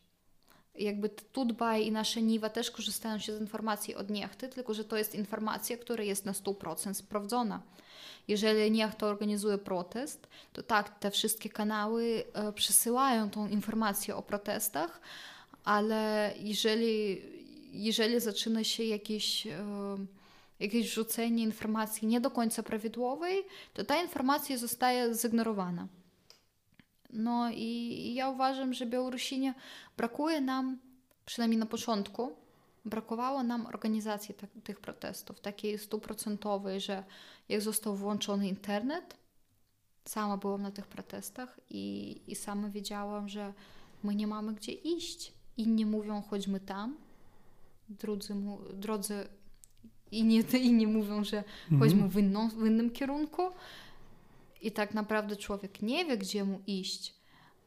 [0.75, 4.97] Jakby Tutbaj i nasze Niwa też korzystają się z informacji od Niechty, tylko że to
[4.97, 7.61] jest informacja, która jest na 100% sprawdzona.
[8.27, 15.01] Jeżeli Niechta organizuje protest, to tak, te wszystkie kanały e, przesyłają tą informację o protestach,
[15.63, 17.21] ale jeżeli,
[17.73, 19.65] jeżeli zaczyna się jakieś, e,
[20.59, 25.87] jakieś rzucenie informacji nie do końca prawidłowej, to ta informacja zostaje zignorowana.
[27.13, 29.53] No i ja uważam, że Białorusini
[29.97, 30.79] brakuje nam,
[31.25, 32.35] przynajmniej na początku,
[32.85, 37.03] brakowało nam organizacji tak, tych protestów, takiej stuprocentowej, że
[37.49, 39.17] jak został włączony internet,
[40.05, 43.53] sama byłam na tych protestach i, i sama wiedziałam, że
[44.03, 45.33] my nie mamy gdzie iść.
[45.57, 46.97] Inni mówią, chodźmy tam,
[47.89, 49.27] drudzy, mu, drodzy
[50.11, 51.43] inni, inni mówią, że
[51.79, 53.41] chodźmy w, inną, w innym kierunku.
[54.61, 57.21] I tak naprawdę człowiek nie wie, gdzie mu iść.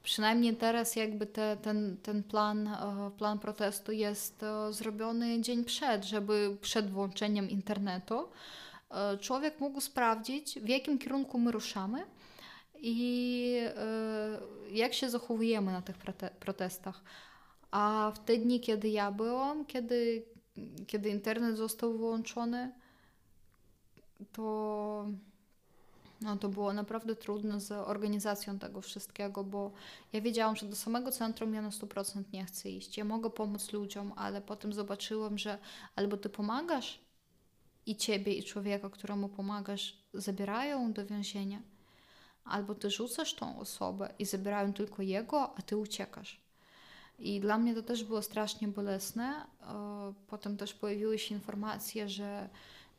[0.05, 6.05] Przynajmniej teraz jakby te, ten, ten plan, e, plan protestu jest e, zrobiony dzień przed,
[6.05, 8.29] żeby przed włączeniem internetu
[8.91, 12.05] e, człowiek mógł sprawdzić, w jakim kierunku my ruszamy
[12.81, 13.61] i
[14.73, 17.03] jak się zachowujemy na tych prote- protestach.
[17.71, 20.25] A w te dni, kiedy ja byłam, kiedy,
[20.87, 22.73] kiedy internet został wyłączony,
[24.33, 25.07] to
[26.25, 29.73] No to było naprawdę trudne z organizacją tego wszystkiego, bo
[30.13, 32.99] ja wiedziałam, że do samego centrum ja na 100% nie chcę iść.
[32.99, 35.59] Ja mogę pomóc ludziom, ale potem zobaczyłam, że
[35.97, 37.01] albo ty pomagasz
[37.87, 41.63] i ciebie, i człowieka, któremu pomagasz, zabierają do więzienia,
[42.45, 46.41] albo ty rzucasz tą osobę i zabierają tylko jego, a ty uciekasz.
[47.19, 49.47] I dla mnie to też było strasznie bolesne.
[50.29, 52.49] Potem też pojawiły się informacje, że,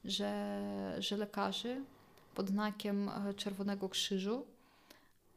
[0.04, 1.82] że, że lekarze
[2.36, 4.46] pod znakiem e, Czerwonego Krzyżu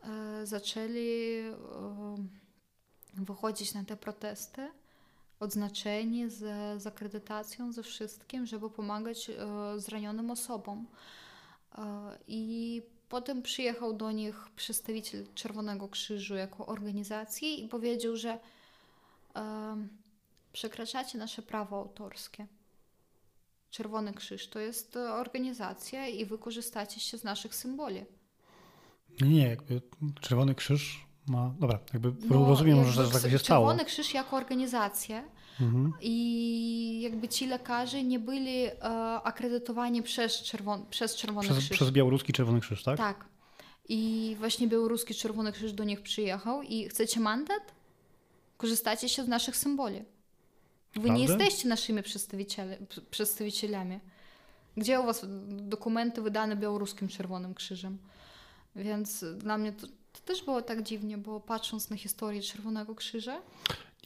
[0.04, 1.54] e, zaczęli e,
[3.14, 4.68] wychodzić na te protesty
[5.40, 6.38] odznaczeni z,
[6.82, 9.30] z akredytacją, ze wszystkim, żeby pomagać
[9.76, 10.86] zranionym osobom.
[12.28, 18.38] I potem przyjechał do nich przedstawiciel Czerwonego Krzyżu jako organizacji i powiedział, że
[20.52, 22.46] przekraczacie nasze prawo autorskie.
[23.70, 28.04] Czerwony Krzyż to jest e, organizacja i wy korzystacie się z naszych symboli.
[29.20, 29.82] Nie, nie, jakby
[30.20, 31.54] Czerwony Krzyż ma.
[31.60, 33.66] Dobra, jakby no, rozumiem, jakby że tak się stało.
[33.66, 35.24] Czerwony Krzyż jako organizacja
[35.60, 35.92] mhm.
[36.00, 38.72] i jakby ci lekarze nie byli e,
[39.22, 41.70] akredytowani przez, czerwon, przez Czerwony przez, Krzyż.
[41.70, 42.98] Przez białoruski Czerwony Krzyż, tak?
[42.98, 43.24] Tak.
[43.88, 47.74] I właśnie białoruski Czerwony Krzyż do nich przyjechał i chcecie mandat?
[48.56, 50.04] Korzystacie się z naszych symboli.
[50.98, 51.18] Wy Prawda?
[51.18, 52.02] nie jesteście naszymi
[53.10, 54.00] przedstawicielami.
[54.76, 57.98] Gdzie u was dokumenty wydane białoruskim Czerwonym Krzyżem?
[58.76, 63.40] Więc dla mnie to, to też było tak dziwnie, bo patrząc na historię Czerwonego Krzyża,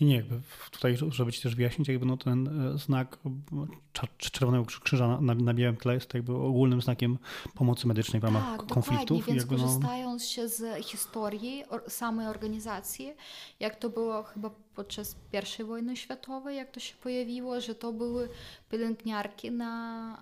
[0.01, 3.19] nie, nie, jakby tutaj, żeby ci też wyjaśnić, jakby no ten e, znak
[4.17, 7.19] Czerwonego Krzyża na, na białym tle jest jakby ogólnym znakiem
[7.55, 9.27] pomocy medycznej w ramach tak, konfliktów.
[9.27, 9.63] Więc jakby no...
[9.63, 13.15] korzystając się z historii samej organizacji,
[13.61, 15.17] jak to było chyba podczas
[15.61, 18.29] I wojny światowej, jak to się pojawiło, że to były
[18.71, 20.17] pielęgniarki na,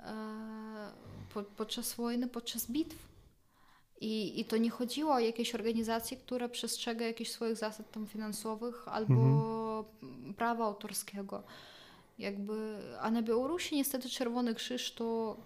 [0.00, 0.10] e,
[1.40, 3.13] e, podczas wojny, podczas bitw
[4.04, 8.88] i, I to nie chodziło o jakieś organizacje, które przestrzega jakichś swoich zasad tam finansowych
[8.88, 10.34] albo mhm.
[10.34, 11.42] prawa autorskiego.
[12.18, 15.36] Jakby, a na Białorusi niestety Czerwony Krzyż to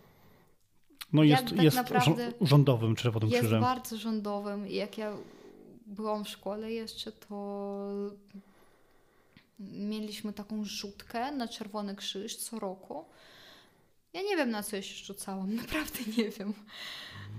[1.12, 3.60] no jest, tak jest naprawdę rządowym Czerwonym jest Krzyżem.
[3.62, 4.66] Jest bardzo rządowym.
[4.66, 5.16] Jak ja
[5.86, 7.88] byłam w szkole jeszcze, to
[9.60, 13.04] mieliśmy taką rzutkę na Czerwony Krzyż co roku.
[14.12, 16.54] Ja nie wiem, na co ja się rzucałam, naprawdę nie wiem.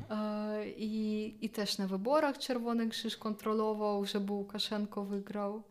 [0.10, 5.64] E, I, I też na wyborach Czerwony Krzyż kontrolował, żeby Łukaszenko wygrał.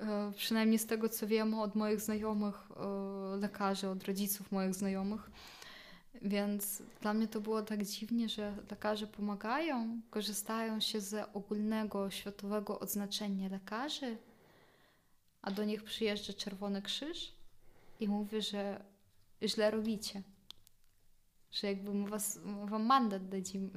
[0.00, 5.30] E, przynajmniej z tego, co wiem od moich znajomych e, lekarzy, od rodziców moich znajomych.
[6.22, 12.80] Więc dla mnie to było tak dziwnie, że lekarze pomagają, korzystają się z ogólnego światowego
[12.80, 14.16] odznaczenia lekarzy,
[15.42, 17.32] a do nich przyjeżdża Czerwony Krzyż
[18.00, 18.84] i mówi, że
[19.42, 20.22] źle robicie
[21.60, 23.70] że jakby my was, wam mandat dadzimy,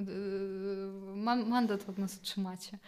[1.16, 2.80] yy, mandat od nas otrzymacie.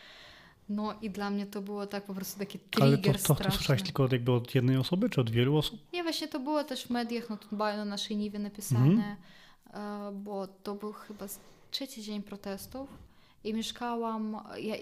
[0.69, 3.51] No i dla mnie to było tak po prostu taki trigger Ale to, to, to
[3.51, 5.80] słyszałeś tylko jakby od jednej osoby, czy od wielu osób?
[5.93, 9.17] Nie, właśnie to było też w mediach, no to na naszej niwie napisane,
[9.73, 10.23] mm.
[10.23, 11.25] bo to był chyba
[11.71, 12.89] trzeci dzień protestów
[13.43, 14.75] i mieszkałam, ja,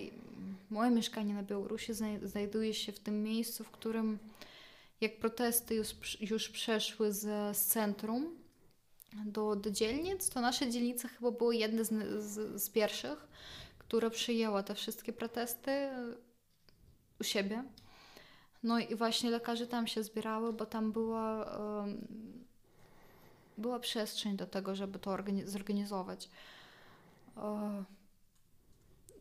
[0.69, 1.93] moje mieszkanie na Białorusi
[2.24, 4.19] znajduje się w tym miejscu, w którym
[5.02, 8.38] jak protesty już, już przeszły z, z centrum,
[9.13, 11.89] do, do dzielnic, to nasze dzielnice chyba były jedne z,
[12.24, 13.28] z, z pierwszych,
[13.78, 16.15] które przyjęła te wszystkie protesty e,
[17.22, 17.63] u siebie.
[18.63, 21.60] No i właśnie lekarze tam się zbierały, bo tam była,
[23.58, 26.30] była przestrzeń do tego, żeby to zorganizować.
[27.38, 27.84] E,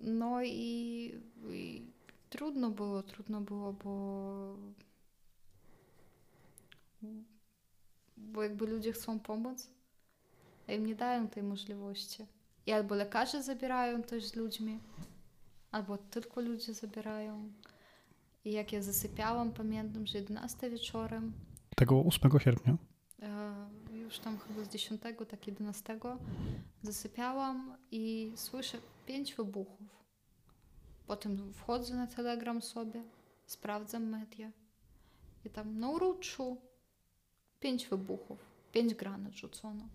[0.01, 1.14] no i,
[1.51, 1.83] i
[2.31, 4.57] trudno było, trudno było, bo
[8.16, 9.68] bo jakby ludzie chcą pomóc,
[10.68, 12.26] a im nie dają tej możliwości.
[12.66, 14.81] I albo lekarze zabierają też z ludźmi,
[15.70, 17.52] albo tylko ludzie zabierają.
[18.44, 21.33] I jak ja zasypiałam, pamiętam, że 11 wieczorem.
[21.76, 22.76] Tego 8 sierpnia?
[23.22, 25.98] E, już tam chyba z 10, tak 11
[26.83, 29.88] zasypiałam i słyszę pięć wybuchów.
[31.07, 33.02] Potem wchodzę na Telegram sobie,
[33.46, 34.50] sprawdzam media
[35.44, 36.57] i tam na uruczu
[37.61, 38.38] pięć wybuchów,
[38.72, 39.88] pięć granat rzucono.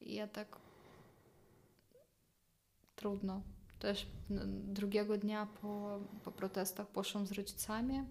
[0.00, 0.56] I ja tak
[2.96, 3.42] trudno.
[3.78, 4.06] Też
[4.64, 8.04] drugiego dnia po, po protestach poszłam z rodzicami,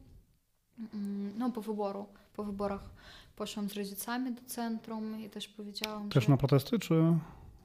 [0.93, 2.89] mm, no po wyboru, po wyborach
[3.35, 6.29] poszłam z rodzicami do centrum i też powiedziałam, Też że...
[6.29, 7.17] na protesty, czy...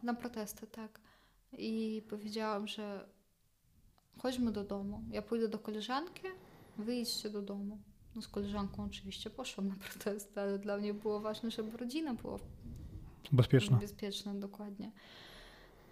[0.02, 1.00] Na protesty, tak.
[1.52, 3.06] I powiedziałam, że
[4.18, 5.02] chodźmy do domu.
[5.10, 6.22] Ja pójdę do koleżanki,
[6.78, 7.78] wyjdźcie do domu.
[8.14, 12.38] No z koleżanką oczywiście poszłam na protesty, ale dla mnie było ważne, żeby rodzina była
[13.32, 13.76] Bezpieczne.
[13.76, 14.92] Bezpieczne, dokładnie.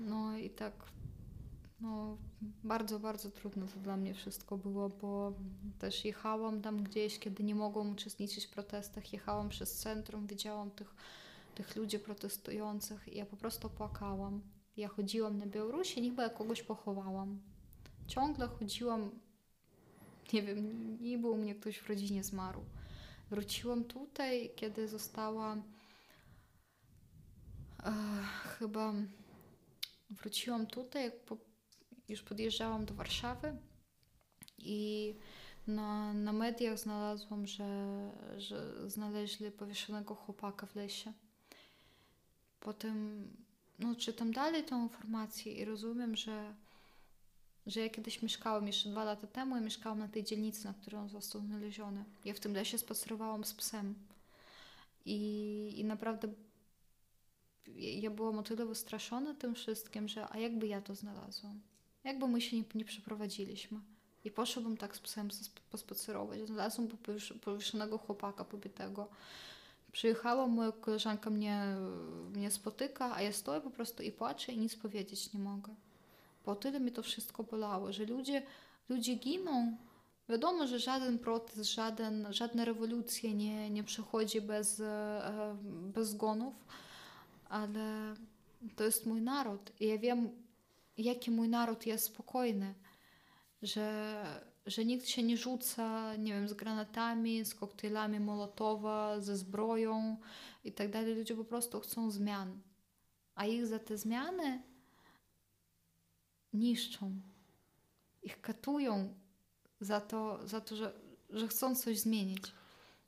[0.01, 0.73] No i tak,
[1.81, 2.17] no
[2.65, 5.33] bardzo, bardzo trudno to dla mnie wszystko było, bo
[5.79, 10.95] też jechałam tam gdzieś, kiedy nie mogłam uczestniczyć w protestach, jechałam przez centrum, widziałam tych,
[11.55, 14.41] tych ludzi protestujących i ja po prostu płakałam.
[14.77, 17.41] Ja chodziłam na Białorusi, niby ja kogoś pochowałam.
[18.07, 19.11] Ciągle chodziłam,
[20.33, 22.65] nie wiem, niby u mnie ktoś w rodzinie zmarł.
[23.31, 25.57] Wróciłam tutaj, kiedy została
[28.59, 28.95] chyba
[30.11, 31.37] wróciłam tutaj, po,
[32.09, 33.57] już podjeżdżałam do Warszawy
[34.59, 35.15] i
[35.67, 37.87] na, na mediach znalazłam, że,
[38.39, 41.13] że znaleźli powieszonego chłopaka w lesie.
[42.61, 43.29] Potem
[43.79, 46.55] no, czytam dalej tą informację i rozumiem, że,
[47.67, 51.01] że ja kiedyś mieszkałam jeszcze dwa lata temu, ja mieszkałam na tej dzielnicy, na której
[51.01, 52.05] on został znaleziony.
[52.25, 53.95] Ja w tym lesie spacerowałam z psem.
[55.05, 56.29] I, i naprawdę
[57.77, 61.61] ja byłam o tyle wystraszona tym wszystkim, że a jakby ja to znalazłam?
[62.05, 63.81] Jakby my się nie, nie przeprowadziliśmy?
[64.25, 65.29] I poszłabym tak z psem
[65.71, 66.41] pospacerować.
[66.47, 66.89] Znalazłam
[67.41, 69.09] powieszonego chłopaka pobitego.
[69.93, 71.77] Przyjechała, moja koleżanka mnie,
[72.35, 75.75] mnie spotyka, a ja stoję po prostu i płaczę i nic powiedzieć nie mogę.
[76.45, 78.43] Po tyle mi to wszystko bolało, że ludzie,
[78.89, 79.77] ludzie giną.
[80.29, 85.57] Wiadomo, że żaden protest, żaden, żadna rewolucja nie, nie przechodzi bez, e,
[85.95, 86.55] bez zgonów,
[87.51, 88.15] ale
[88.77, 89.73] to jest mój naród.
[89.81, 90.31] I ja wiem,
[90.99, 92.75] jaki mój naród jest spokojny,
[93.63, 94.25] że
[94.67, 100.17] że nikt się nie rzuca, nie wiem, z granatami, z koktajlami Molotowa, ze zbroją
[100.65, 101.15] i tak dalej.
[101.15, 102.61] Ludzie po prostu chcą zmian.
[103.35, 104.63] A ich za te zmiany
[106.53, 107.21] niszczą.
[108.23, 109.15] Ich katują
[109.81, 110.93] za to, za to że,
[111.31, 112.43] że chcą coś zmienić.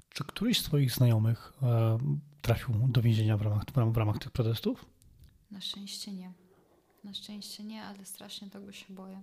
[0.08, 1.98] Czy któryś z Twoich znajomych e,
[2.42, 4.84] trafił do więzienia w ramach, w ramach tych protestów?
[5.50, 6.32] Na szczęście nie.
[7.04, 9.22] Na szczęście nie, ale strasznie tego się boję.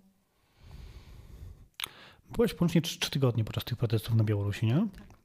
[2.31, 4.87] Byłeś połącznie 3 tygodnie podczas tych protestów na Białorusi, nie?
[4.97, 5.18] Tak.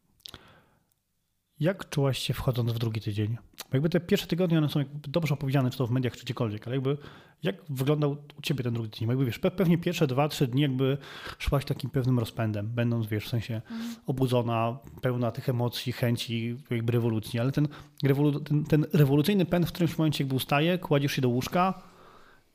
[1.60, 3.36] Jak czułaś się wchodząc w drugi tydzień?
[3.72, 6.66] Jakby te pierwsze tygodnie, one są jakby dobrze opowiedziane, czy to w mediach, czy gdziekolwiek,
[6.66, 6.96] ale jakby
[7.42, 9.08] jak wyglądał u ciebie ten drugi tydzień?
[9.08, 10.98] Jakby wiesz, pewnie pierwsze dwa, trzy dni jakby
[11.38, 13.94] szłaś takim pewnym rozpędem, będąc, wiesz, w sensie mhm.
[14.06, 17.68] obudzona, pełna tych emocji, chęci, jakby rewolucji, ale ten,
[18.02, 21.82] rewolu ten, ten rewolucyjny pęd w którymś momencie jakby ustaje, kładziesz się do łóżka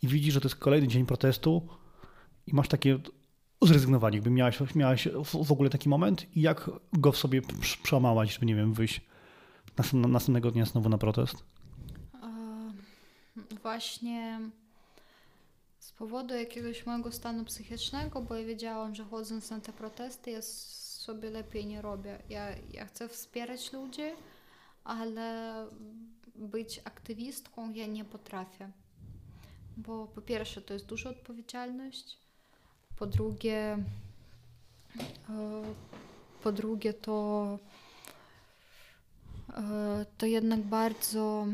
[0.02, 1.68] i widzisz, że to jest kolejny dzień protestu
[2.48, 3.00] i masz takie
[3.62, 5.08] zrezygnowanie, jakby miałaś, miałaś
[5.46, 7.42] w ogóle taki moment i jak go w sobie
[7.84, 9.02] przełamałaś, żeby, nie wiem, wyjść
[9.94, 11.44] następnego dnia znowu na protest?
[13.62, 14.40] Właśnie
[15.80, 20.42] z powodu jakiegoś mojego stanu psychicznego, bo ja wiedziałam, że chodząc na te protesty ja
[20.42, 22.20] sobie lepiej nie robię.
[22.30, 24.02] Ja, ja chcę wspierać ludzi,
[24.84, 25.54] ale
[26.36, 28.72] być aktywistką ja nie potrafię.
[29.78, 32.18] Bo po pierwsze to jest duża odpowiedzialność,
[33.00, 33.78] po drugie,
[35.30, 35.64] e,
[36.44, 37.60] po drugie to,
[39.50, 41.48] e, to jednak bardzo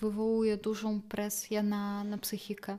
[0.00, 2.78] wywołuje, dużą presję na, na psychikę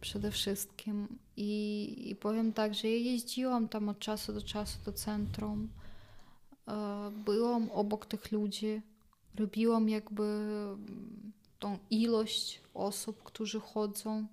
[0.00, 1.18] przede wszystkim.
[1.36, 5.68] I, I powiem tak, że ja jeździłam tam od czasu do czasu do centrum,
[6.68, 8.82] e, byłam obok tych ludzi,
[9.34, 10.46] robiłam jakby
[11.58, 14.26] tą ilość osób, którzy chodzą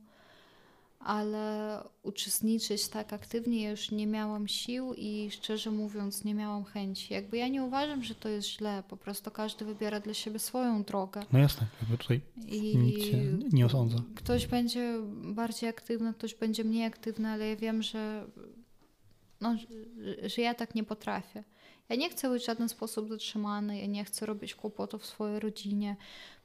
[1.06, 7.13] ale uczestniczyć tak aktywnie ja już nie miałam sił i szczerze mówiąc nie miałam chęci.
[7.13, 10.84] Jakby ja nie uważam, że to jest źle, po prostu każdy wybiera dla siebie swoją
[10.84, 11.22] drogę.
[11.34, 13.18] No jasne, jakby tutaj I nikt się
[13.52, 13.98] nie osądza.
[14.15, 18.28] Ktoś będzie bardziej aktywny, ktoś będzie mniej aktywny, ale ja wiem, że,
[19.41, 19.56] no,
[20.26, 21.44] że ja tak nie potrafię.
[21.89, 25.39] Ja nie chcę być w żaden sposób zatrzymany, ja nie chcę robić kłopotów w swojej
[25.39, 25.96] rodzinie.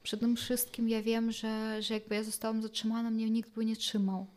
[0.03, 4.27] Przede wszystkim ja wiem, że, że jakby ja zostałam zatrzymana, mnie nikt by nie trzymał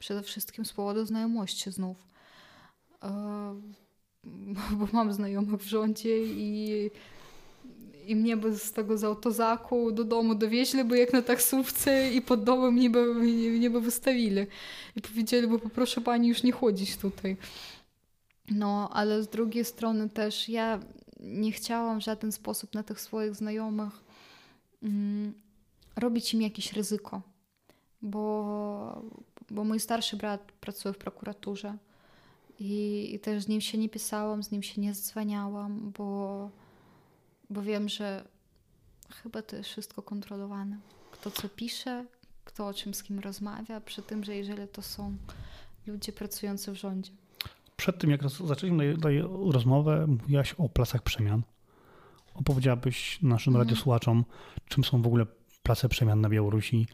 [0.00, 1.96] Przede wszystkim z powodu znajomości znów.
[3.02, 3.10] E,
[4.78, 6.90] bo mam znajomych w rządzie i,
[8.06, 12.22] i mnie by z tego z autozaku do domu dowieźli by jak na taksówce i
[12.22, 14.46] pod domem mnie by, mnie by wystawili.
[14.96, 17.36] I powiedzieli by poproszę pani już nie chodzić tutaj.
[18.50, 20.80] No, ale z drugiej strony też ja
[21.20, 24.04] nie chciałam w żaden sposób na tych swoich znajomych
[24.82, 25.32] mm,
[25.96, 27.22] robić im jakieś ryzyko,
[28.02, 29.02] bo,
[29.50, 31.76] bo mój starszy brat pracuje w prokuraturze
[32.58, 36.50] i, i też z nim się nie pisałam, z nim się nie dzwaniałam, bo,
[37.50, 38.24] bo wiem, że
[39.22, 40.78] chyba to jest wszystko kontrolowane.
[41.10, 42.04] Kto co pisze,
[42.44, 45.16] kto o czym z kim rozmawia, przy tym, że jeżeli to są
[45.86, 47.10] ludzie pracujący w rządzie.
[47.76, 48.96] Przed tym, jak zaczęliśmy
[49.50, 51.42] rozmowę, mówiłaś o placach przemian,
[52.34, 53.68] opowiedziałabyś naszym Mhm.
[53.68, 54.24] radiosłuchaczom,
[54.68, 55.26] czym są w ogóle
[55.62, 56.86] place przemian na Białorusi,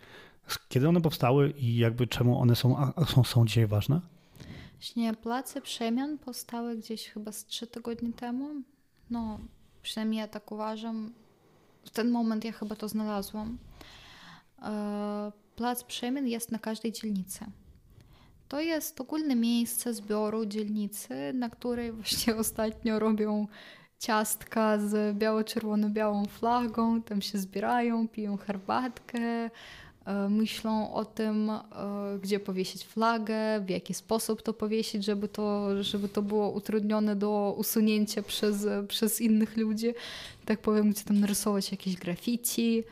[0.68, 4.00] kiedy one powstały i jakby czemu one są, są, są dzisiaj ważne?
[4.72, 8.48] Właśnie place przemian powstały gdzieś chyba z trzy tygodnie temu.
[9.10, 9.38] No,
[9.82, 11.12] przynajmniej ja tak uważam.
[11.84, 13.58] W ten moment ja chyba to znalazłam.
[14.62, 17.44] E, Plac przemian jest na każdej dzielnicy.
[18.48, 23.46] To jest ogólne miejsce zbioru dzielnicy, na której właśnie ostatnio robią
[23.98, 29.50] ciastka z biało-czerwono-białą flagą, tam się zbierają, piją herbatkę,
[30.28, 31.60] myślą o tym, e,
[32.22, 37.54] gdzie powiesić flagę, w jaki sposób to powiesić, żeby to, żeby to było utrudnione do
[37.58, 39.94] usunięcia przez, przez innych ludzi.
[40.44, 42.84] Tak powiem, gdzie tam narysować jakieś graffiti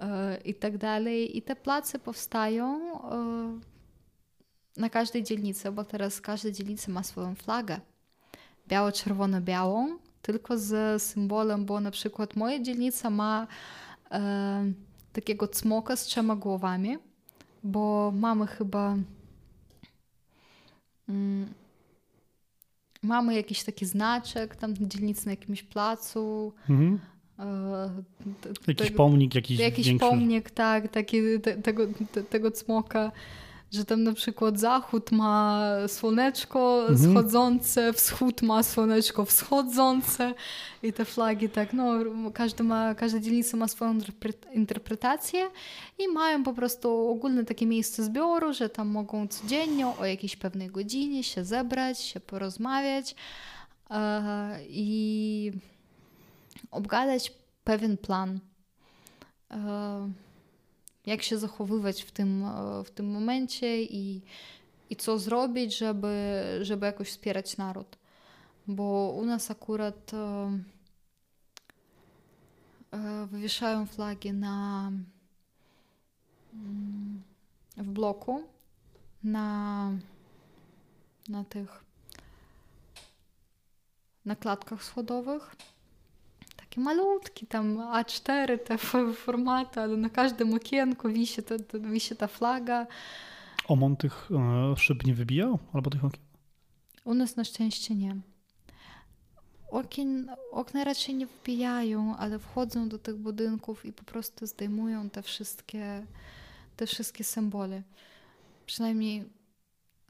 [0.00, 1.36] e, i tak dalej.
[1.36, 3.60] I te place powstają e,
[4.76, 7.80] na każdej dzielnicy, bo teraz każda dzielnica ma swoją flagę.
[8.68, 13.46] Biało-czerwono-białą, tylko z symbolem, bo na przykład moja dzielnica ma
[14.10, 14.72] e,
[15.20, 16.96] takiego cmoka z trzema głowami,
[17.64, 18.96] bo mamy chyba
[21.08, 21.46] mm,
[23.02, 26.52] mamy jakiś taki znaczek tam dzielnicy na jakimś placu.
[26.70, 26.98] Mhm.
[27.38, 28.02] e,
[28.68, 30.08] Jakiś pomnik, jakiś, jakiś większy.
[30.08, 33.12] pomnik, tak, taki, te, tego, te, tego cmoka,
[33.72, 36.98] że tam na przykład zachód ma słoneczko Mhm.
[37.12, 40.34] schodzące, wschód ma słoneczko wschodzące
[40.82, 41.92] i te flagi tak, no
[42.34, 45.50] każdy ma, każda dzielnica ma swoją interpre- interpretację
[45.98, 50.68] i mają po prostu ogólne takie miejsce zbioru, że tam mogą codziennie o jakiejś pewnej
[50.68, 53.14] godzinie się zebrać, się porozmawiać
[53.90, 55.52] e, i
[56.70, 57.32] obgadać
[57.64, 58.38] pewien plan
[59.50, 60.10] e,
[61.08, 64.22] jak się zachowywać w tym, e, w tym momencie i,
[64.90, 67.98] i co zrobić, żeby, żeby jakoś wspierać naród.
[68.66, 70.58] Bo u nas akurat e,
[72.90, 74.92] e, wywieszają flagi na
[76.54, 77.22] mm,
[77.76, 78.42] w bloku
[79.24, 79.90] na,
[81.28, 81.84] na tych
[84.24, 85.56] na klatkach schodowych
[86.68, 88.78] takie malutki, tam A4 te
[89.12, 92.86] formaty, ale na każdym okienku wisi ta, ta, wisi ta flaga.
[93.68, 95.58] Omon tych e, szyb nie wybijał?
[95.72, 96.22] Albo tych okien?
[97.04, 98.16] U nas na szczęście nie.
[99.70, 105.22] Okien, okna raczej nie wbijają, ale wchodzą do tych budynków i po prostu zdejmują te
[105.22, 106.06] wszystkie,
[106.76, 107.82] te wszystkie symbole.
[108.66, 109.24] Przynajmniej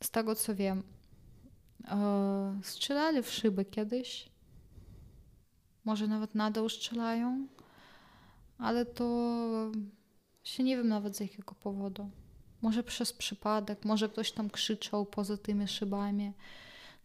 [0.02, 0.82] z tego co wiem.
[1.88, 4.28] E, strzelali w szyby kiedyś.
[5.88, 7.46] Może nawet nadal strzelają,
[8.58, 9.06] ale to
[10.44, 12.10] się nie wiem nawet z jakiego powodu.
[12.62, 16.32] Może przez przypadek, może ktoś tam krzyczał poza tymi szybami.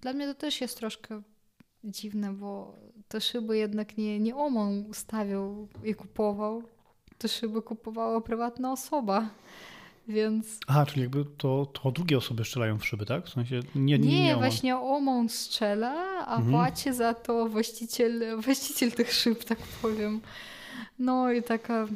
[0.02, 1.22] Dla mnie to też jest troszkę
[1.84, 2.76] dziwne, bo
[3.08, 6.64] te szyby jednak nie, nie OMON ustawiał i kupował.
[7.18, 9.30] Te szyby kupowała prywatna osoba.
[10.08, 13.26] Więc Aha, czyli jakby to, to drugie osoby strzelają w szyby, tak?
[13.26, 14.44] W sensie nie, nie, nie, nie, Omon.
[14.44, 16.52] właśnie OMON strzela, a Mhm.
[16.52, 20.22] płaci za to właściciel, właściciel tych szyb, tak powiem.
[21.00, 21.88] No i taka...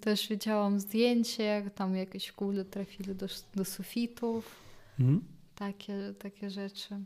[0.00, 4.56] Też widziałam zdjęcie, jak tam jakieś kule trafili do, do sufitów.
[5.00, 5.24] Mhm.
[5.54, 7.04] Takie, takie rzeczy.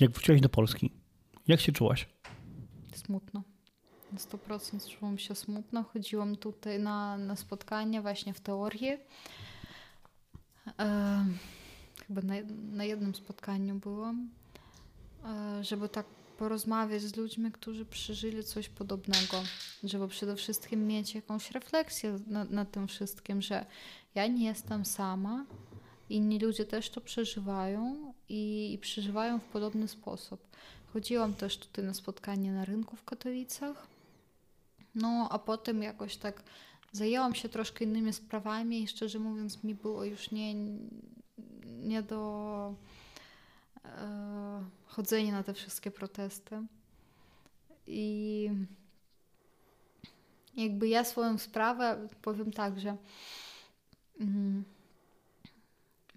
[0.00, 0.90] Jak wróciłaś do Polski,
[1.48, 2.08] jak się czułaś?
[2.94, 3.42] Smutno.
[4.12, 5.82] Na 100% czułam się smutno.
[5.82, 8.90] Chodziłam tutaj na, na spotkania właśnie w teorii.
[10.78, 11.24] E,
[12.06, 12.34] chyba na,
[12.72, 14.30] na jednym spotkaniu byłam,
[15.24, 16.06] e, żeby tak
[16.38, 19.42] porozmawiać z ludźmi, którzy przeżyli coś podobnego.
[19.84, 23.66] Żeby przede wszystkim mieć jakąś refleksję nad, nad tym wszystkim, że
[24.14, 25.46] ja nie jestem sama,
[26.10, 30.40] inni ludzie też to przeżywają i, i przeżywają w podobny sposób.
[30.92, 33.86] Chodziłam też tutaj na spotkanie na rynku w Katowicach.
[34.94, 36.42] No, a potem jakoś tak
[36.92, 40.54] zajęłam się troszkę innymi sprawami i szczerze mówiąc mi było już nie,
[41.84, 42.74] nie do
[43.84, 46.62] e, chodzenia na te wszystkie protesty.
[47.86, 48.50] I
[50.56, 52.96] jakby ja swoją sprawę powiem tak, że
[54.20, 54.64] mm,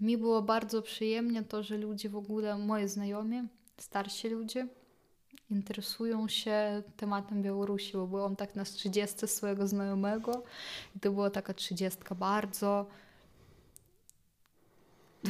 [0.01, 3.47] mi było bardzo przyjemnie to, że ludzie w ogóle, moi znajomi,
[3.77, 4.67] starsi ludzie,
[5.51, 10.43] interesują się tematem Białorusi, bo byłam tak na 30 swojego znajomego
[10.95, 12.87] i to była taka 30 bardzo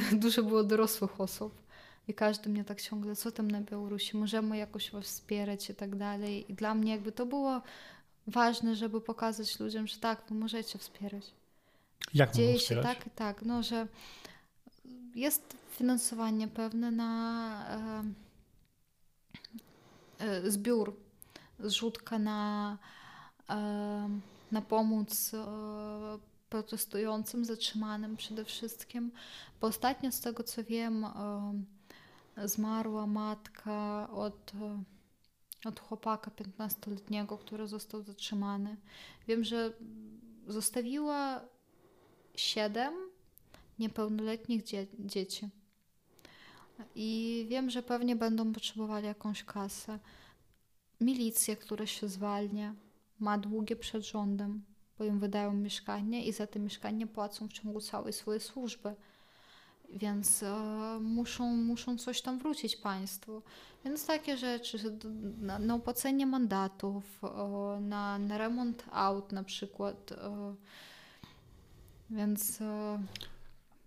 [0.22, 1.62] dużo było dorosłych osób
[2.08, 5.96] i każdy mnie tak ciągle, co tam na Białorusi, możemy jakoś was wspierać i tak
[5.96, 6.52] dalej.
[6.52, 7.62] I dla mnie jakby to było
[8.26, 11.24] ważne, żeby pokazać ludziom, że tak, wy możecie wspierać.
[12.14, 13.86] Jak Dzieje się tak i tak, no, że
[15.14, 17.78] jest finansowanie pewne na,
[20.48, 20.96] zbiór,
[21.60, 22.78] zrzutka na,
[24.52, 25.32] na pomoc
[26.50, 29.12] protestującym, zatrzymanym przede wszystkim.
[29.60, 31.06] Bo ostatnio z tego co wiem,
[32.44, 34.52] zmarła matka od,
[35.64, 38.76] od chłopaka 15-letniego, który został zatrzymany.
[39.28, 39.72] Wiem, że
[40.46, 41.40] zostawiła
[42.34, 42.94] siedem
[43.78, 45.48] niepełnoletnich dzie dzieci.
[46.94, 49.98] I wiem, że pewnie będą potrzebowali jakąś kasę.
[51.00, 52.74] Milicja, która się zwalnia,
[53.18, 54.64] ma długie przed rządem,
[54.98, 58.94] bo im wydają mieszkanie i za te mieszkanie płacą w ciągu całej swojej służby.
[59.92, 60.56] Więc e,
[61.00, 63.42] muszą, muszą coś tam wrócić państwu.
[63.84, 64.78] Więc takie rzeczy,
[65.40, 70.12] na, na opłacenie mandatów, e, na, na remont aut na przykład.
[70.12, 70.54] E,
[72.10, 72.98] więc e,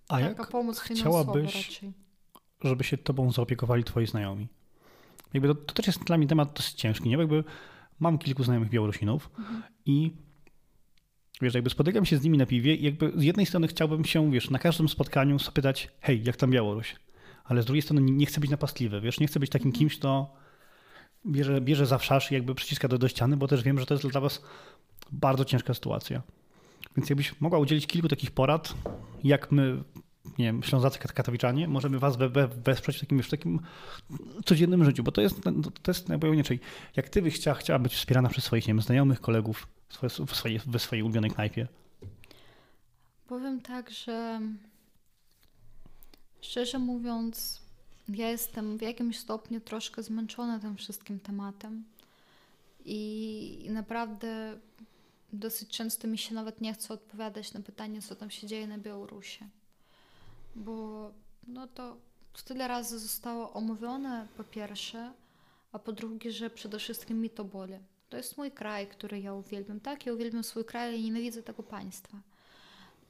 [0.07, 1.91] A taka jak pomoc chciałabyś, raczej.
[2.63, 4.47] żeby się tobą zaopiekowali twoi znajomi?
[5.33, 7.17] Jakby to, to też jest dla mnie temat dosyć ciężki, nie?
[7.17, 7.43] Jakby
[7.99, 9.63] mam kilku znajomych Białorusinów mhm.
[9.85, 10.13] i
[11.41, 14.31] Wiesz, jakby spotykam się z nimi na piwie i jakby z jednej strony chciałbym się,
[14.31, 16.95] wiesz, na każdym spotkaniu zapytać, hej, jak tam Białoruś?
[17.43, 20.35] Ale z drugiej strony nie chcę być napastliwy, wiesz, nie chcę być takim kimś, kto
[21.25, 21.99] bierze, bierze za
[22.31, 24.41] i jakby przyciska do, do ściany, bo też wiem, że to jest dla was
[25.11, 26.21] bardzo ciężka sytuacja.
[26.97, 28.73] Więc jakbyś mogła udzielić kilku takich porad,
[29.23, 29.83] jak my,
[30.39, 33.59] nie wiem, Ślązacy Katowiczanie, możemy was we, we, wesprzeć w takim, takim
[34.45, 35.41] codziennym życiu, bo to jest,
[35.81, 36.55] to jest najpojemniejsze.
[36.95, 39.67] Jak ty byś chciała, chciała być wspierana przez swoich, nie wiem, znajomych, kolegów,
[40.27, 41.67] w swojej, w swojej ulubionej knajpie?
[43.27, 44.41] Powiem tak, że
[46.41, 47.61] szczerze mówiąc,
[48.09, 51.83] ja jestem w jakimś stopniu troszkę zmęczona tym wszystkim tematem.
[52.85, 54.57] I, I, naprawdę
[55.33, 58.77] dosyć często mi się nawet nie chce odpowiadać na pytanie, co tam się dzieje na
[58.77, 59.45] Białorusi.
[60.55, 61.11] Bo
[61.47, 61.97] no to
[62.45, 65.13] tyle razy zostało omówione, po pierwsze,
[65.71, 67.79] a po drugie, że przede wszystkim mi to boli.
[68.11, 69.79] To jest mój kraj, który ja uwielbiam.
[69.79, 72.17] Tak, ja uwielbiam swój kraj i nienawidzę tego państwa.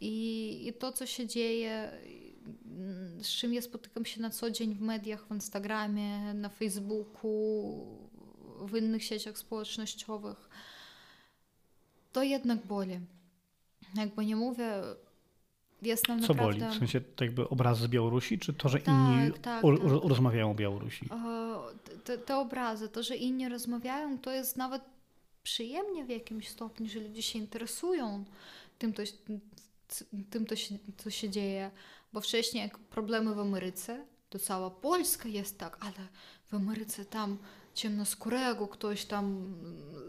[0.02, 1.91] I, I to, co się dzieje,
[3.22, 7.86] z czym ja spotykam się na co dzień w mediach, w Instagramie, na Facebooku,
[8.62, 10.49] w innych sieciach społecznościowych,
[12.12, 12.99] to jednak boli.
[13.95, 14.82] Jakby nie mówię,
[15.82, 16.66] jest nam Co naprawdę...
[16.66, 16.76] boli?
[16.76, 19.64] W sensie to jakby obrazy z Białorusi, czy to, że tak, inni tak, tak.
[20.04, 21.10] rozmawiają o Białorusi?
[22.03, 24.82] Te, te obrazy, to, że inni rozmawiają, to jest nawet
[25.43, 28.26] przyjemnie w jakimś stopniu, że ludzie się interesują
[28.80, 29.03] tym, to,
[30.30, 31.72] tym to się, co się dzieje.
[32.14, 36.07] Bo wcześniej, jak problemy w Ameryce, to cała Polska jest tak, ale
[36.47, 37.38] w Ameryce tam
[37.74, 39.55] ciemnoskórego ktoś tam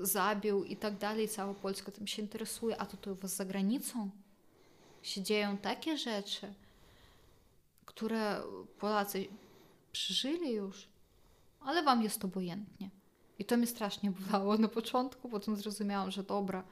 [0.00, 4.11] zabił i tak dalej, cała Polska tym się interesuje, a tutaj u was za granicą
[5.03, 6.55] się dzieją takie rzeczy,
[7.84, 8.42] które
[8.78, 9.26] Polacy
[9.92, 10.88] przeżyli już,
[11.65, 12.91] ale wam jest obojętnie.
[13.39, 16.65] I to mnie strasznie bolało na początku, potem zrozumiałam, że dobra,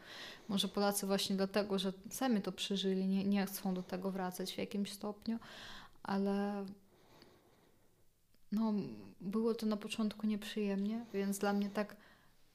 [0.48, 4.58] może Polacy właśnie dlatego, że sami to przeżyli, nie, nie chcą do tego wracać w
[4.58, 5.38] jakimś stopniu,
[6.02, 6.66] ale
[8.52, 8.72] no,
[9.20, 11.96] było to na początku nieprzyjemnie, więc dla mnie tak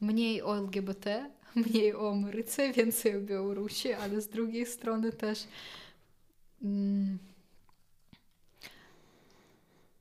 [0.02, 5.48] mniej o LGBT, mniej o Ameryce, więcej o Białorusi, ale z drugiej strony też
[6.62, 7.20] mm,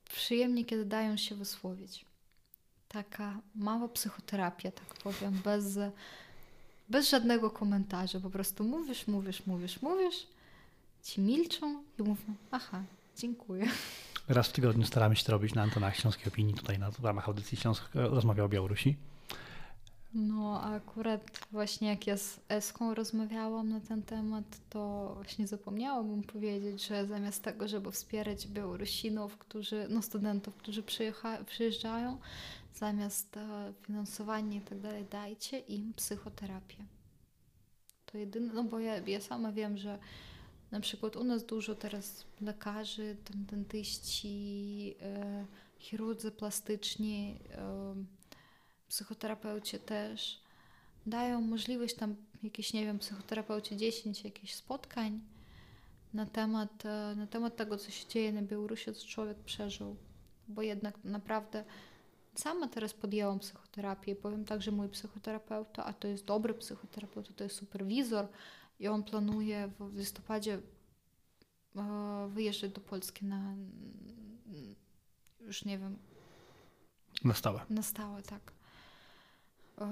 [0.09, 2.05] przyjemnie, kiedy dają się wysłowić
[2.95, 5.79] taka mała psychoterapia, tak powiem, bez,
[6.89, 8.19] bez żadnego komentarza.
[8.19, 10.27] Po prostu mówisz, mówisz, mówisz, mówisz,
[11.03, 12.83] ci milczą i mówią, aha,
[13.17, 13.67] dziękuję.
[14.27, 17.27] Raz w tygodniu staramy się to robić na antenach Śląskiej Opinii, tutaj na, w ramach
[17.27, 18.95] audycji Śląsk rozmawia o Białorusi.
[20.13, 26.23] No, a akurat właśnie jak ja z Eską rozmawiałam na ten temat, to właśnie zapomniałam
[26.23, 30.83] powiedzieć, że zamiast tego, żeby wspierać Białorusinów, którzy, no studentów, którzy
[31.45, 32.17] przyjeżdżają,
[32.75, 36.85] zamiast e, finansowania i tak dalej, dajcie im psychoterapię.
[38.05, 39.99] To jedyne, no bo ja, ja sama wiem, że
[40.71, 45.45] na przykład u nas dużo teraz lekarzy, tam dentyści, e,
[45.79, 47.95] chirurdzy plastyczni, e,
[48.87, 50.41] psychoterapeuci też
[51.05, 55.21] dają możliwość tam jakieś, nie wiem, psychoterapeuci 10 jakichś spotkań
[56.13, 59.95] na temat, e, na temat tego, co się dzieje na Białorusi, co człowiek przeżył.
[60.47, 61.63] Bo jednak naprawdę
[62.35, 67.43] sama teraz podjęłam psychoterapię powiem tak, że mój psychoterapeuta, a to jest dobry psychoterapeuta, to
[67.43, 68.27] jest superwizor
[68.79, 70.59] i on planuje w listopadzie
[71.75, 73.55] e, wyjeżdżać do Polski na
[75.45, 75.97] już nie wiem.
[77.23, 77.61] Na stałe.
[77.69, 78.51] Na stałe, tak.
[79.81, 79.87] E,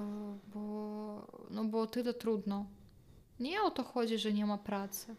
[0.54, 2.66] bo, no bo tyle trudno.
[3.40, 5.16] Nie o to chodzi, że nie ma pracy.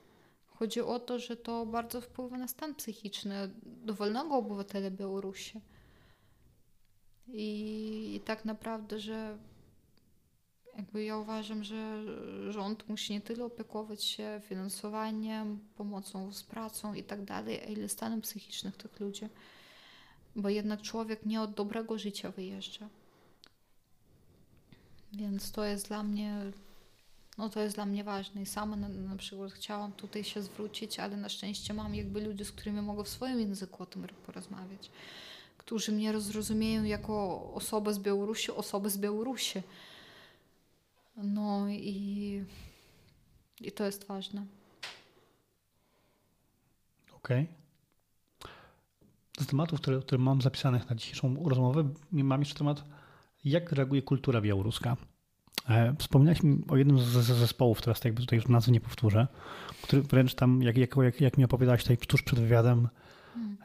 [0.46, 5.60] Chodzi o to, że to bardzo wpływa na stan psychiczny dowolnego obywatela Białorusi.
[7.28, 9.38] I, I tak naprawdę, że
[10.76, 12.02] jakby ja uważam, że
[12.52, 18.20] rząd musi nie tyle opiekować się finansowaniem, pomocą z pracą i tak dalej, ile stanem
[18.20, 19.28] psychicznym tych ludzi.
[20.36, 22.88] Bo jednak człowiek nie od dobrego życia wyjeżdża.
[25.12, 26.40] Więc to jest dla mnie,
[27.38, 28.42] no to jest dla mnie ważne.
[28.42, 32.44] I sama na, na przykład chciałam tutaj się zwrócić, ale na szczęście mam jakby ludzi,
[32.44, 34.90] z którymi mogę w swoim języku o tym porozmawiać,
[35.64, 39.62] którzy mnie zrozumieją jako osobę z Białorusi, osobę z Białorusi.
[41.16, 42.44] No i,
[43.60, 44.46] i to jest ważne.
[47.14, 47.46] Okej.
[48.40, 49.44] Okay.
[49.44, 52.84] Z tematów, które, które mam zapisanych na dzisiejszą rozmowę, mam jeszcze temat,
[53.44, 54.96] jak reaguje kultura białoruska.
[55.68, 59.26] E, wspominałeś mi o jednym z zespołów, teraz jakby tutaj już nazwy nie powtórzę,
[59.82, 62.88] który wręcz tam, jak, jak, jak, jak mi opowiadałaś tutaj tuż przed wywiadem.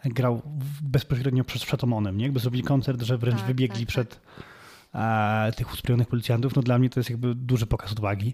[0.05, 0.41] Grał
[0.81, 2.23] bezpośrednio przed, przed Omonem, nie?
[2.23, 4.09] Jakby zrobili koncert, że wręcz tak, wybiegli tak, przed
[4.91, 8.33] tak e, tych uzbrojonych policjantów, no dla mnie to jest jakby duży pokaz odwagi.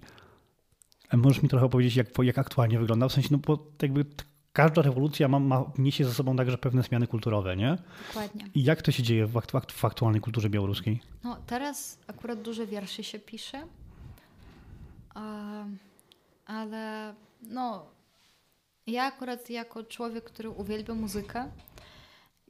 [1.10, 3.08] E, możesz mi trochę powiedzieć, jak, jak aktualnie wygląda?
[3.08, 4.06] W sensie, no bo jakby
[4.54, 7.78] każda rewolucja ma, ma, niesie ze sobą także pewne zmiany kulturowe, nie?
[8.08, 8.46] Dokładnie.
[8.56, 11.02] I jak to się dzieje w, w, w aktualnej kulturze białoruskiej?
[11.24, 13.68] No teraz akurat dużo wierszy się pisze,
[16.46, 17.86] ale no
[18.88, 21.52] ja akurat jako człowiek, który uwielbia muzykę,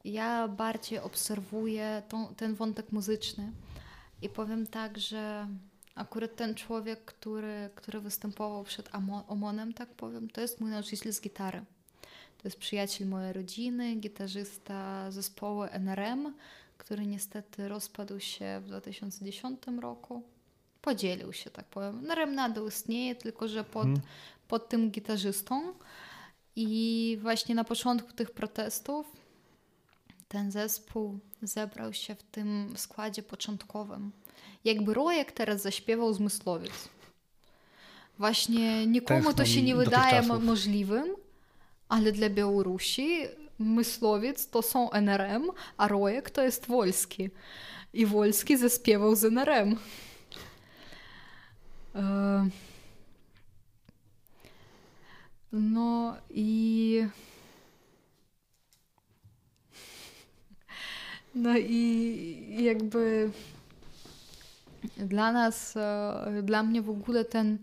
[0.04, 3.52] ja bardziej obserwuję tą, ten wątek muzyczny.
[4.22, 5.48] I powiem tak, że
[5.94, 8.88] akurat ten człowiek, który, który występował przed
[9.28, 11.64] Omonem, tak powiem, to jest mój nauczyciel z gitary.
[12.38, 16.34] To jest przyjaciel mojej rodziny, gitarzysta zespołu NRM,
[16.78, 20.22] który niestety rozpadł się w 2010 roku.
[20.82, 21.98] Podzielił się, tak powiem.
[21.98, 24.00] NRM nadal istnieje, tylko że pod, hmm.
[24.48, 25.74] pod tym gitarzystą.
[26.56, 29.06] I właśnie na początku tych protestów
[30.28, 34.12] ten zespół zebrał się w tym składzie początkowym.
[34.64, 36.88] Jakby Rojek teraz zaśpiewał zmysłowiec.
[38.18, 41.14] Właśnie nikomu to się nie wydaje możliwym,
[41.88, 43.20] ale dla Białorusi
[43.58, 47.30] Myslowiec to są NRM, a Rojek to jest Wolski.
[47.92, 49.76] I Wolski zaśpiewał z NRM.
[55.56, 57.06] No i
[61.34, 63.30] No i jakby
[64.96, 67.58] dla nas, e, dla mnie w ogóle ten,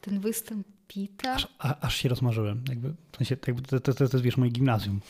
[0.00, 1.34] ten występ Pita.
[1.34, 1.48] Aż,
[1.80, 2.64] aż się rozmarzyłem.
[2.68, 5.00] Jakby, w sensie, jakby to, to, to, to jest wiesz, moje gimnazjum.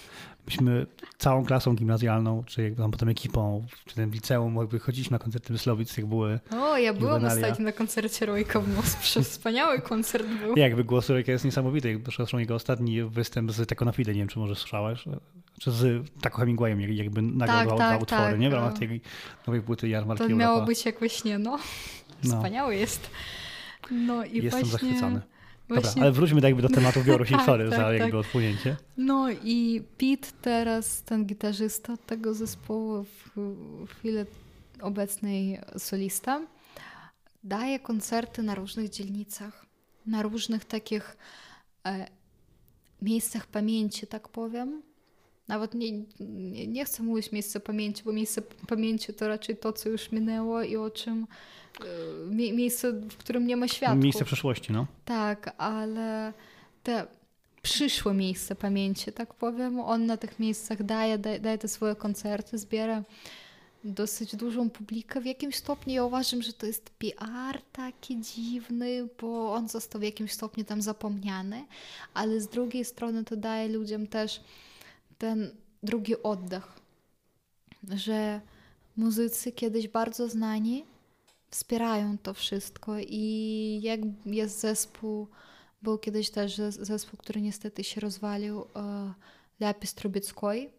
[0.47, 0.87] Myśmy
[1.18, 5.53] całą klasą gimnazjalną, czy jakby tam potem ekipą, czy tym liceum, jakby chodziliśmy na koncerty
[5.53, 6.41] Myslowic, jak były.
[6.51, 9.22] O, ja byłam ostatnio na koncercie Rojka w Moskwie.
[9.22, 10.57] Wspaniały koncert był.
[10.57, 12.01] Jakby głos Rojka jest niesamowity.
[12.16, 15.05] Zresztą jego ostatni występ z Teko na Fide, nie wiem, czy może słyszałeś,
[15.61, 18.51] czy z Taco Hemingwayem, jakby nagrał tak, dwa, tak, utwory, tak, nie?
[18.51, 19.01] W ramach tej
[19.47, 21.59] nowej płyty Jarmarki To miało być jakoś nie, no.
[22.24, 22.37] no.
[22.37, 23.11] Wspaniały jest.
[23.91, 24.89] No i Jestem właśnie...
[24.89, 25.20] zachwycony.
[25.69, 25.89] Właśnie...
[25.89, 28.21] Dobra, ale wróćmy jakby do tematu Białorusi, tak, sorry tak, za jakby tak.
[28.21, 28.77] odpłynięcie.
[28.97, 33.31] No i Pete teraz, ten gitarzysta tego zespołu, w,
[33.87, 34.19] w chwili
[34.81, 36.41] obecnej solista,
[37.45, 39.67] daje koncerty na różnych dzielnicach,
[40.07, 41.17] na różnych takich
[41.87, 42.07] e,
[43.03, 44.83] miejscach pamięci, tak powiem.
[45.49, 45.92] Nawet nie,
[46.66, 50.76] nie, chcę mówić miejsce pamięci, bo miejsce pamięci to raczej to, co już minęło i
[50.76, 51.26] o czym
[51.80, 53.95] e, miejsce, w którym nie ma światła.
[53.97, 54.86] Miejsce przeszłości, no.
[55.05, 56.32] Tak, ale
[56.82, 57.07] te
[57.62, 62.59] przyszłe miejsce pamięci, tak powiem, on na tych miejscach daje, daje, daje te swoje koncerty,
[62.59, 63.03] zbiera
[63.84, 65.20] dosyć dużą publikę.
[65.20, 70.05] W jakimś stopniu ja uważam, że to jest PR taki dziwny, bo on został w
[70.05, 71.64] jakimś stopniu tam zapomniany,
[72.14, 74.40] ale z drugiej strony to daje ludziom też
[75.19, 75.51] ten
[75.83, 76.81] drugi oddech,
[77.93, 78.41] że
[78.97, 80.85] muzycy kiedyś bardzo znani
[81.51, 85.29] wspierają to wszystko i jak jest zespół,
[85.83, 88.65] był kiedyś też zespół, który niestety się rozwalił,
[89.61, 90.71] Lapis Trubickoj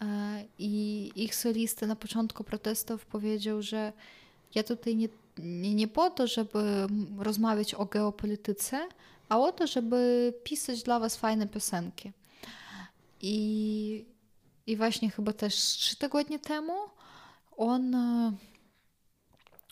[0.00, 3.92] e, i ich solista na początku protestów powiedział, że
[4.54, 5.08] ja tutaj nie,
[5.38, 6.86] nie, nie po to, żeby
[7.18, 8.88] rozmawiać o geopolityce,
[9.28, 12.12] a o to, żeby pisać dla was fajne piosenki.
[13.20, 14.06] I,
[14.66, 16.74] i właśnie chyba też trzy tygodnie temu
[17.56, 18.32] on, e,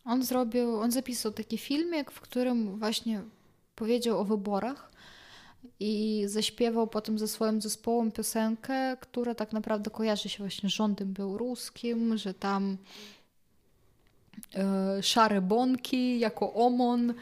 [0.05, 3.23] on zrobił, on zapisał taki filmik, w którym właśnie
[3.75, 4.93] powiedział o wyborach
[5.81, 11.13] i zaśpiewał potem ze swoim zespołem piosenkę, która tak naprawdę kojarzy się właśnie z rządem
[11.13, 12.77] białoruskim, że tam
[14.55, 17.15] e, szare bąki jako omon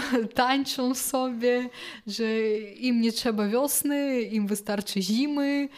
[0.34, 1.68] tańczą sobie,
[2.06, 5.68] że im nie trzeba wiosny, im wystarczy zimy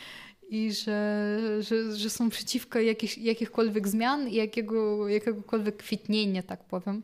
[0.50, 7.02] i że, że, że są przeciwko jakich, jakichkolwiek zmian i jakiego, jakiegokolwiek kwitnienia, tak powiem.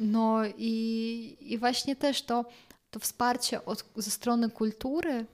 [0.00, 2.44] No i, i właśnie też to,
[2.90, 5.26] to wsparcie od, ze strony kultury,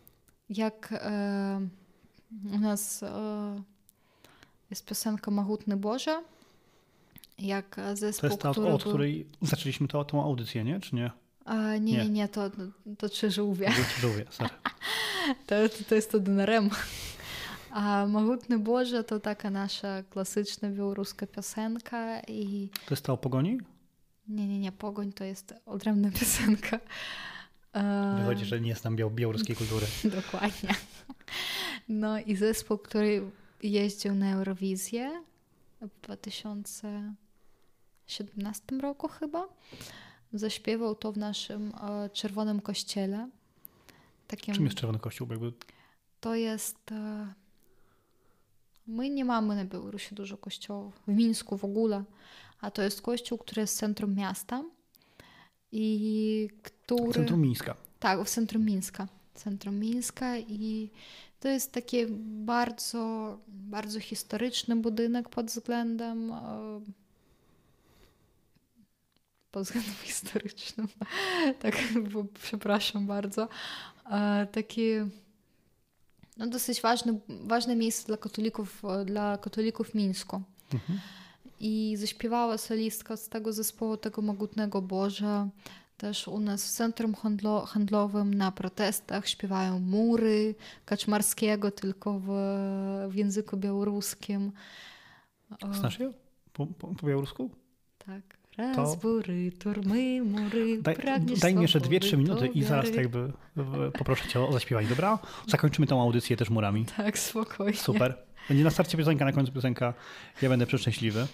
[0.50, 1.68] jak e,
[2.54, 3.62] u nas e,
[4.70, 6.22] jest piosenka Mahutny Boże,
[7.39, 8.91] jak zespół, To jest ta, który od był...
[8.91, 10.79] której zaczęliśmy to, tą audycję, nie?
[10.79, 11.11] Czy nie?
[11.45, 12.51] A, nie, nie, nie, to,
[12.97, 13.71] to trzy żółwie.
[14.01, 14.49] Żółwie, sorry.
[15.47, 15.55] To,
[15.89, 16.69] to jest один рем.
[17.71, 22.69] A Mahutny Boże to taka nasza klasyczna białoruska piosenka i...
[22.85, 23.57] To jest ta o pogoni?
[24.27, 26.79] Nie, nie, nie, Pogoń to jest odrębna piosenka.
[27.73, 29.85] E, Wychodzi, że nie znam biał białoruskiej kultury.
[30.03, 30.69] Dokładnie.
[31.89, 33.21] No i zespół, który
[33.63, 35.23] jeździł na Eurowizję
[35.81, 35.89] w
[38.06, 39.48] 2017 roku chyba,
[40.32, 43.28] zaśpiewał to w naszym e, Czerwonym Kościele.
[44.28, 45.28] Takim, Czym jest Czerwony Kościół?
[45.30, 45.52] Jakby
[46.20, 46.92] To jest...
[46.92, 47.34] e,
[48.86, 51.02] My nie mamy na Białorusi dużo kościołów.
[51.06, 52.04] W Mińsku w ogóle.
[52.60, 54.64] A to jest kościół, który jest w centrum miasta
[55.72, 57.12] i który...
[57.12, 57.76] Centrum Mińska.
[58.00, 59.08] Tak, w centrum Mińska.
[59.34, 60.90] Centrum Mińska i
[61.40, 62.06] to jest taki
[62.46, 66.80] bardzo, bardzo historyczny budynek pod względem e,
[69.54, 70.88] pod względem historycznym.
[71.62, 71.74] tak,
[72.12, 73.48] bo, przepraszam bardzo.
[74.10, 74.90] E, Taki
[76.36, 80.42] no, dosyć ważny, ważne miejsce dla katolików, e, dla katolików w Mińsku.
[80.72, 81.00] Mhm.
[81.60, 85.48] I zaśpiewała solistka z tego zespołu, tego Mogutnego Boża.
[85.96, 92.28] Też u nas w centrum handlo, handlowym na protestach śpiewają mury Kaczmarskiego, tylko w,
[93.08, 94.52] w języku białoruskim.
[95.62, 96.12] O, Znasz je?
[96.52, 97.50] Po, po, po białorusku?
[97.98, 98.43] Tak.
[98.58, 100.96] Razbury, turmy, mury, Daj,
[101.40, 103.32] daj mi jeszcze dwie, trzy minuty i zaraz tak jakby
[103.98, 105.18] poproszę cię o zaśpiewanie, dobra?
[105.48, 106.84] Zakończymy tą audycję też murami.
[106.96, 107.76] Tak, spokojnie.
[107.78, 108.18] Super.
[108.48, 109.94] Będzie na starcie piosenka, na końcu piosenka.
[110.42, 111.26] Ja będę przeszczęśliwy.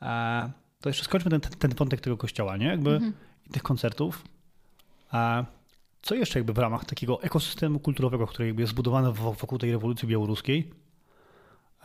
[0.00, 0.48] A,
[0.80, 2.66] to jeszcze skończmy ten, ten wątek tego kościoła, nie?
[2.66, 3.12] Jakby Mhm.
[3.46, 4.22] i tych koncertów.
[5.10, 5.44] A
[6.02, 9.72] co jeszcze jakby w ramach takiego ekosystemu kulturowego, który jakby jest zbudowany wo- wokół tej
[9.72, 10.70] rewolucji białoruskiej,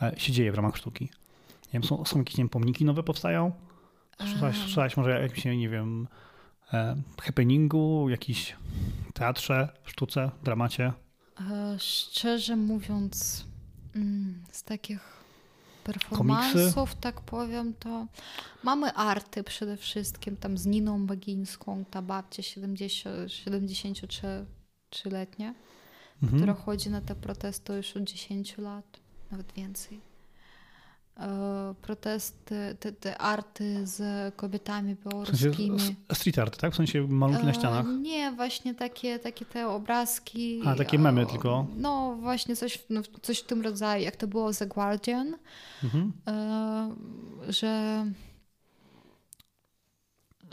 [0.02, 1.04] e, się dzieje w ramach sztuki?
[1.64, 3.52] Nie wiem, są, są jakieś nie wiem, pomniki nowe powstają?
[4.18, 6.08] Słyszałaś, słyszałaś może jakimś, nie wiem,
[6.72, 8.56] e, happeningu, jakiś
[9.14, 10.92] teatrze, sztuce, dramacie?
[11.50, 13.44] E, Szczerze mówiąc,
[13.96, 15.24] mm, z takich
[15.84, 18.06] performansów, tak powiem, to
[18.62, 25.54] mamy arty przede wszystkim, tam z Niną Bagińską, ta babcia 70, 73-letnia,
[26.22, 26.42] Mhm.
[26.42, 29.00] która chodzi na te protesty już od 10 lat,
[29.30, 30.00] nawet więcej.
[31.20, 35.96] E, Protesty, te, te arty z kobietami W sensie białoruskimi.
[36.12, 36.72] street art, tak?
[36.72, 37.86] W sensie malunki na E, ścianach.
[38.02, 40.62] Nie, właśnie takie, takie te obrazki.
[40.66, 41.66] A, takie memy tylko.
[41.76, 45.36] No, właśnie coś, no, coś w tym rodzaju, jak to było The Guardian,
[45.84, 46.12] Mhm.
[46.28, 48.04] e, że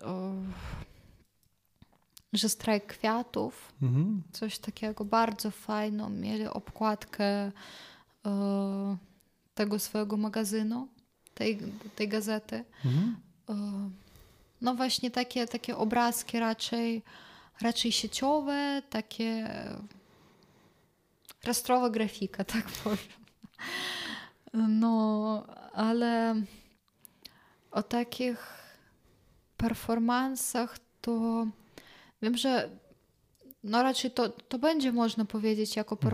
[0.03, 0.32] o,
[2.34, 4.24] że strajk kwiatów, Mhm.
[4.32, 7.51] coś takiego bardzo fajną, mieli obkładkę
[9.56, 10.88] tego swojego magazynu,
[11.34, 11.60] tej,
[11.95, 12.64] tej gazety.
[12.86, 13.16] Mhm.
[13.49, 13.89] E,
[14.62, 17.04] No właśnie takie, takie obrazki raczej,
[17.62, 19.49] raczej sieciowe, takie
[21.43, 22.97] rastrowa grafika, tak powiem.
[24.54, 26.36] No, ale
[27.72, 28.38] o takich
[29.58, 31.45] performansach to
[32.22, 32.70] wiem, że
[33.64, 36.12] no raczej to, to będzie można powiedzieć jako Mhm.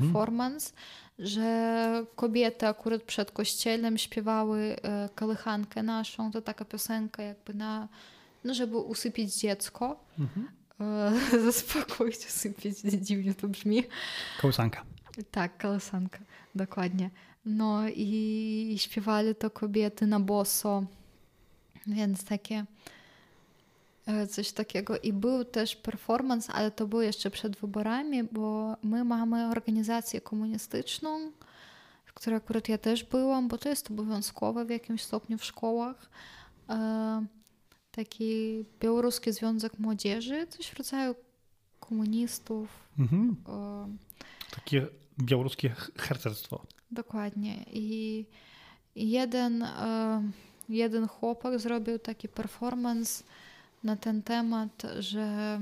[1.20, 7.88] Że kobiety akurat przed kościelem śpiewały e, kołychankę naszą, to taka piosenka jakby na,
[8.44, 10.48] no żeby usypić dziecko, Mhm.
[11.34, 13.84] e, zaspokoić, usypić, dziwnie to brzmi.
[14.42, 14.84] Kołysanka.
[15.32, 16.20] Tak, kołysanka,
[16.56, 17.10] dokładnie.
[17.46, 20.84] No i śpiewali to kobiety na boso,
[21.88, 22.66] więc takie
[24.30, 25.00] coś takiego.
[25.00, 31.32] I był też performance, ale to był jeszcze przed wyborami, bo my mamy organizację komunistyczną,
[32.06, 36.10] w której akurat ja też byłam, bo to jest obowiązkowe w jakimś stopniu w szkołach.
[36.70, 37.26] E,
[37.92, 41.16] Taki Białoruski Związek Młodzieży, coś w rodzaju
[41.80, 42.70] komunistów.
[43.00, 43.36] Mhm.
[43.50, 43.88] e,
[44.56, 44.88] Takie
[45.20, 46.66] białoruskie harcerstwo.
[46.92, 47.66] Dokładnie.
[47.74, 48.26] I
[48.96, 50.32] jeden, e,
[50.70, 53.24] jeden chłopak zrobił taki performance
[53.88, 55.60] na ten temat, że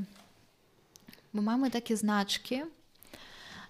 [1.33, 2.61] my mamy takie znaczki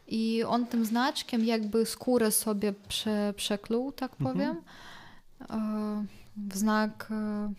[0.07, 4.33] i on tym znaczkiem jakby skórę sobie prze, przekluł, tak Mhm.
[4.33, 4.55] powiem,
[5.49, 6.05] e,
[6.49, 7.53] w znak e,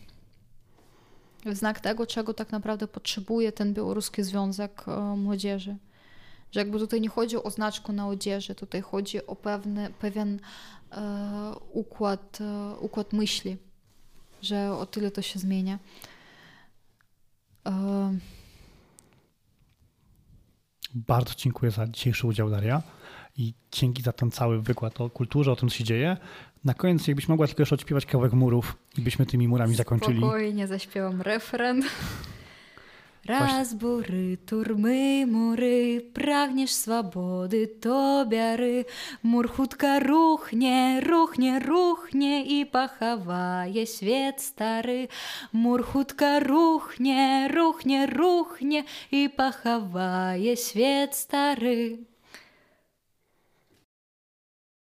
[1.53, 5.77] w znak tego, czego tak naprawdę potrzebuje ten białoruski związek e, młodzieży.
[6.53, 10.41] Że jakby tutaj nie chodzi o znaczku na odzieży, tutaj chodzi o pewny, pewien
[10.93, 13.57] e, układ, e, układ myśli,
[14.43, 15.79] że o tyle to się zmienia.
[20.95, 22.83] Bardzo dziękuję za dzisiejszy udział, Daria.
[23.37, 26.17] I dzięki za ten cały wykład o kulturze, o tym, co się dzieje.
[26.65, 30.19] Na koniec, jakbyś mogła tylko jeszcze odśpiewać kawałek murów i byśmy tymi murami zakończyli.
[30.19, 31.83] Spokojnie zaśpiewam refren.
[33.27, 38.87] Разбуры турмы муры прагнеш свабоды то бяры.
[39.23, 45.11] Мур хутка рухне рухне рухне і пахавае свет стары.
[45.51, 52.07] Мур хутка рухне рухне рухне і пахавае свет стары.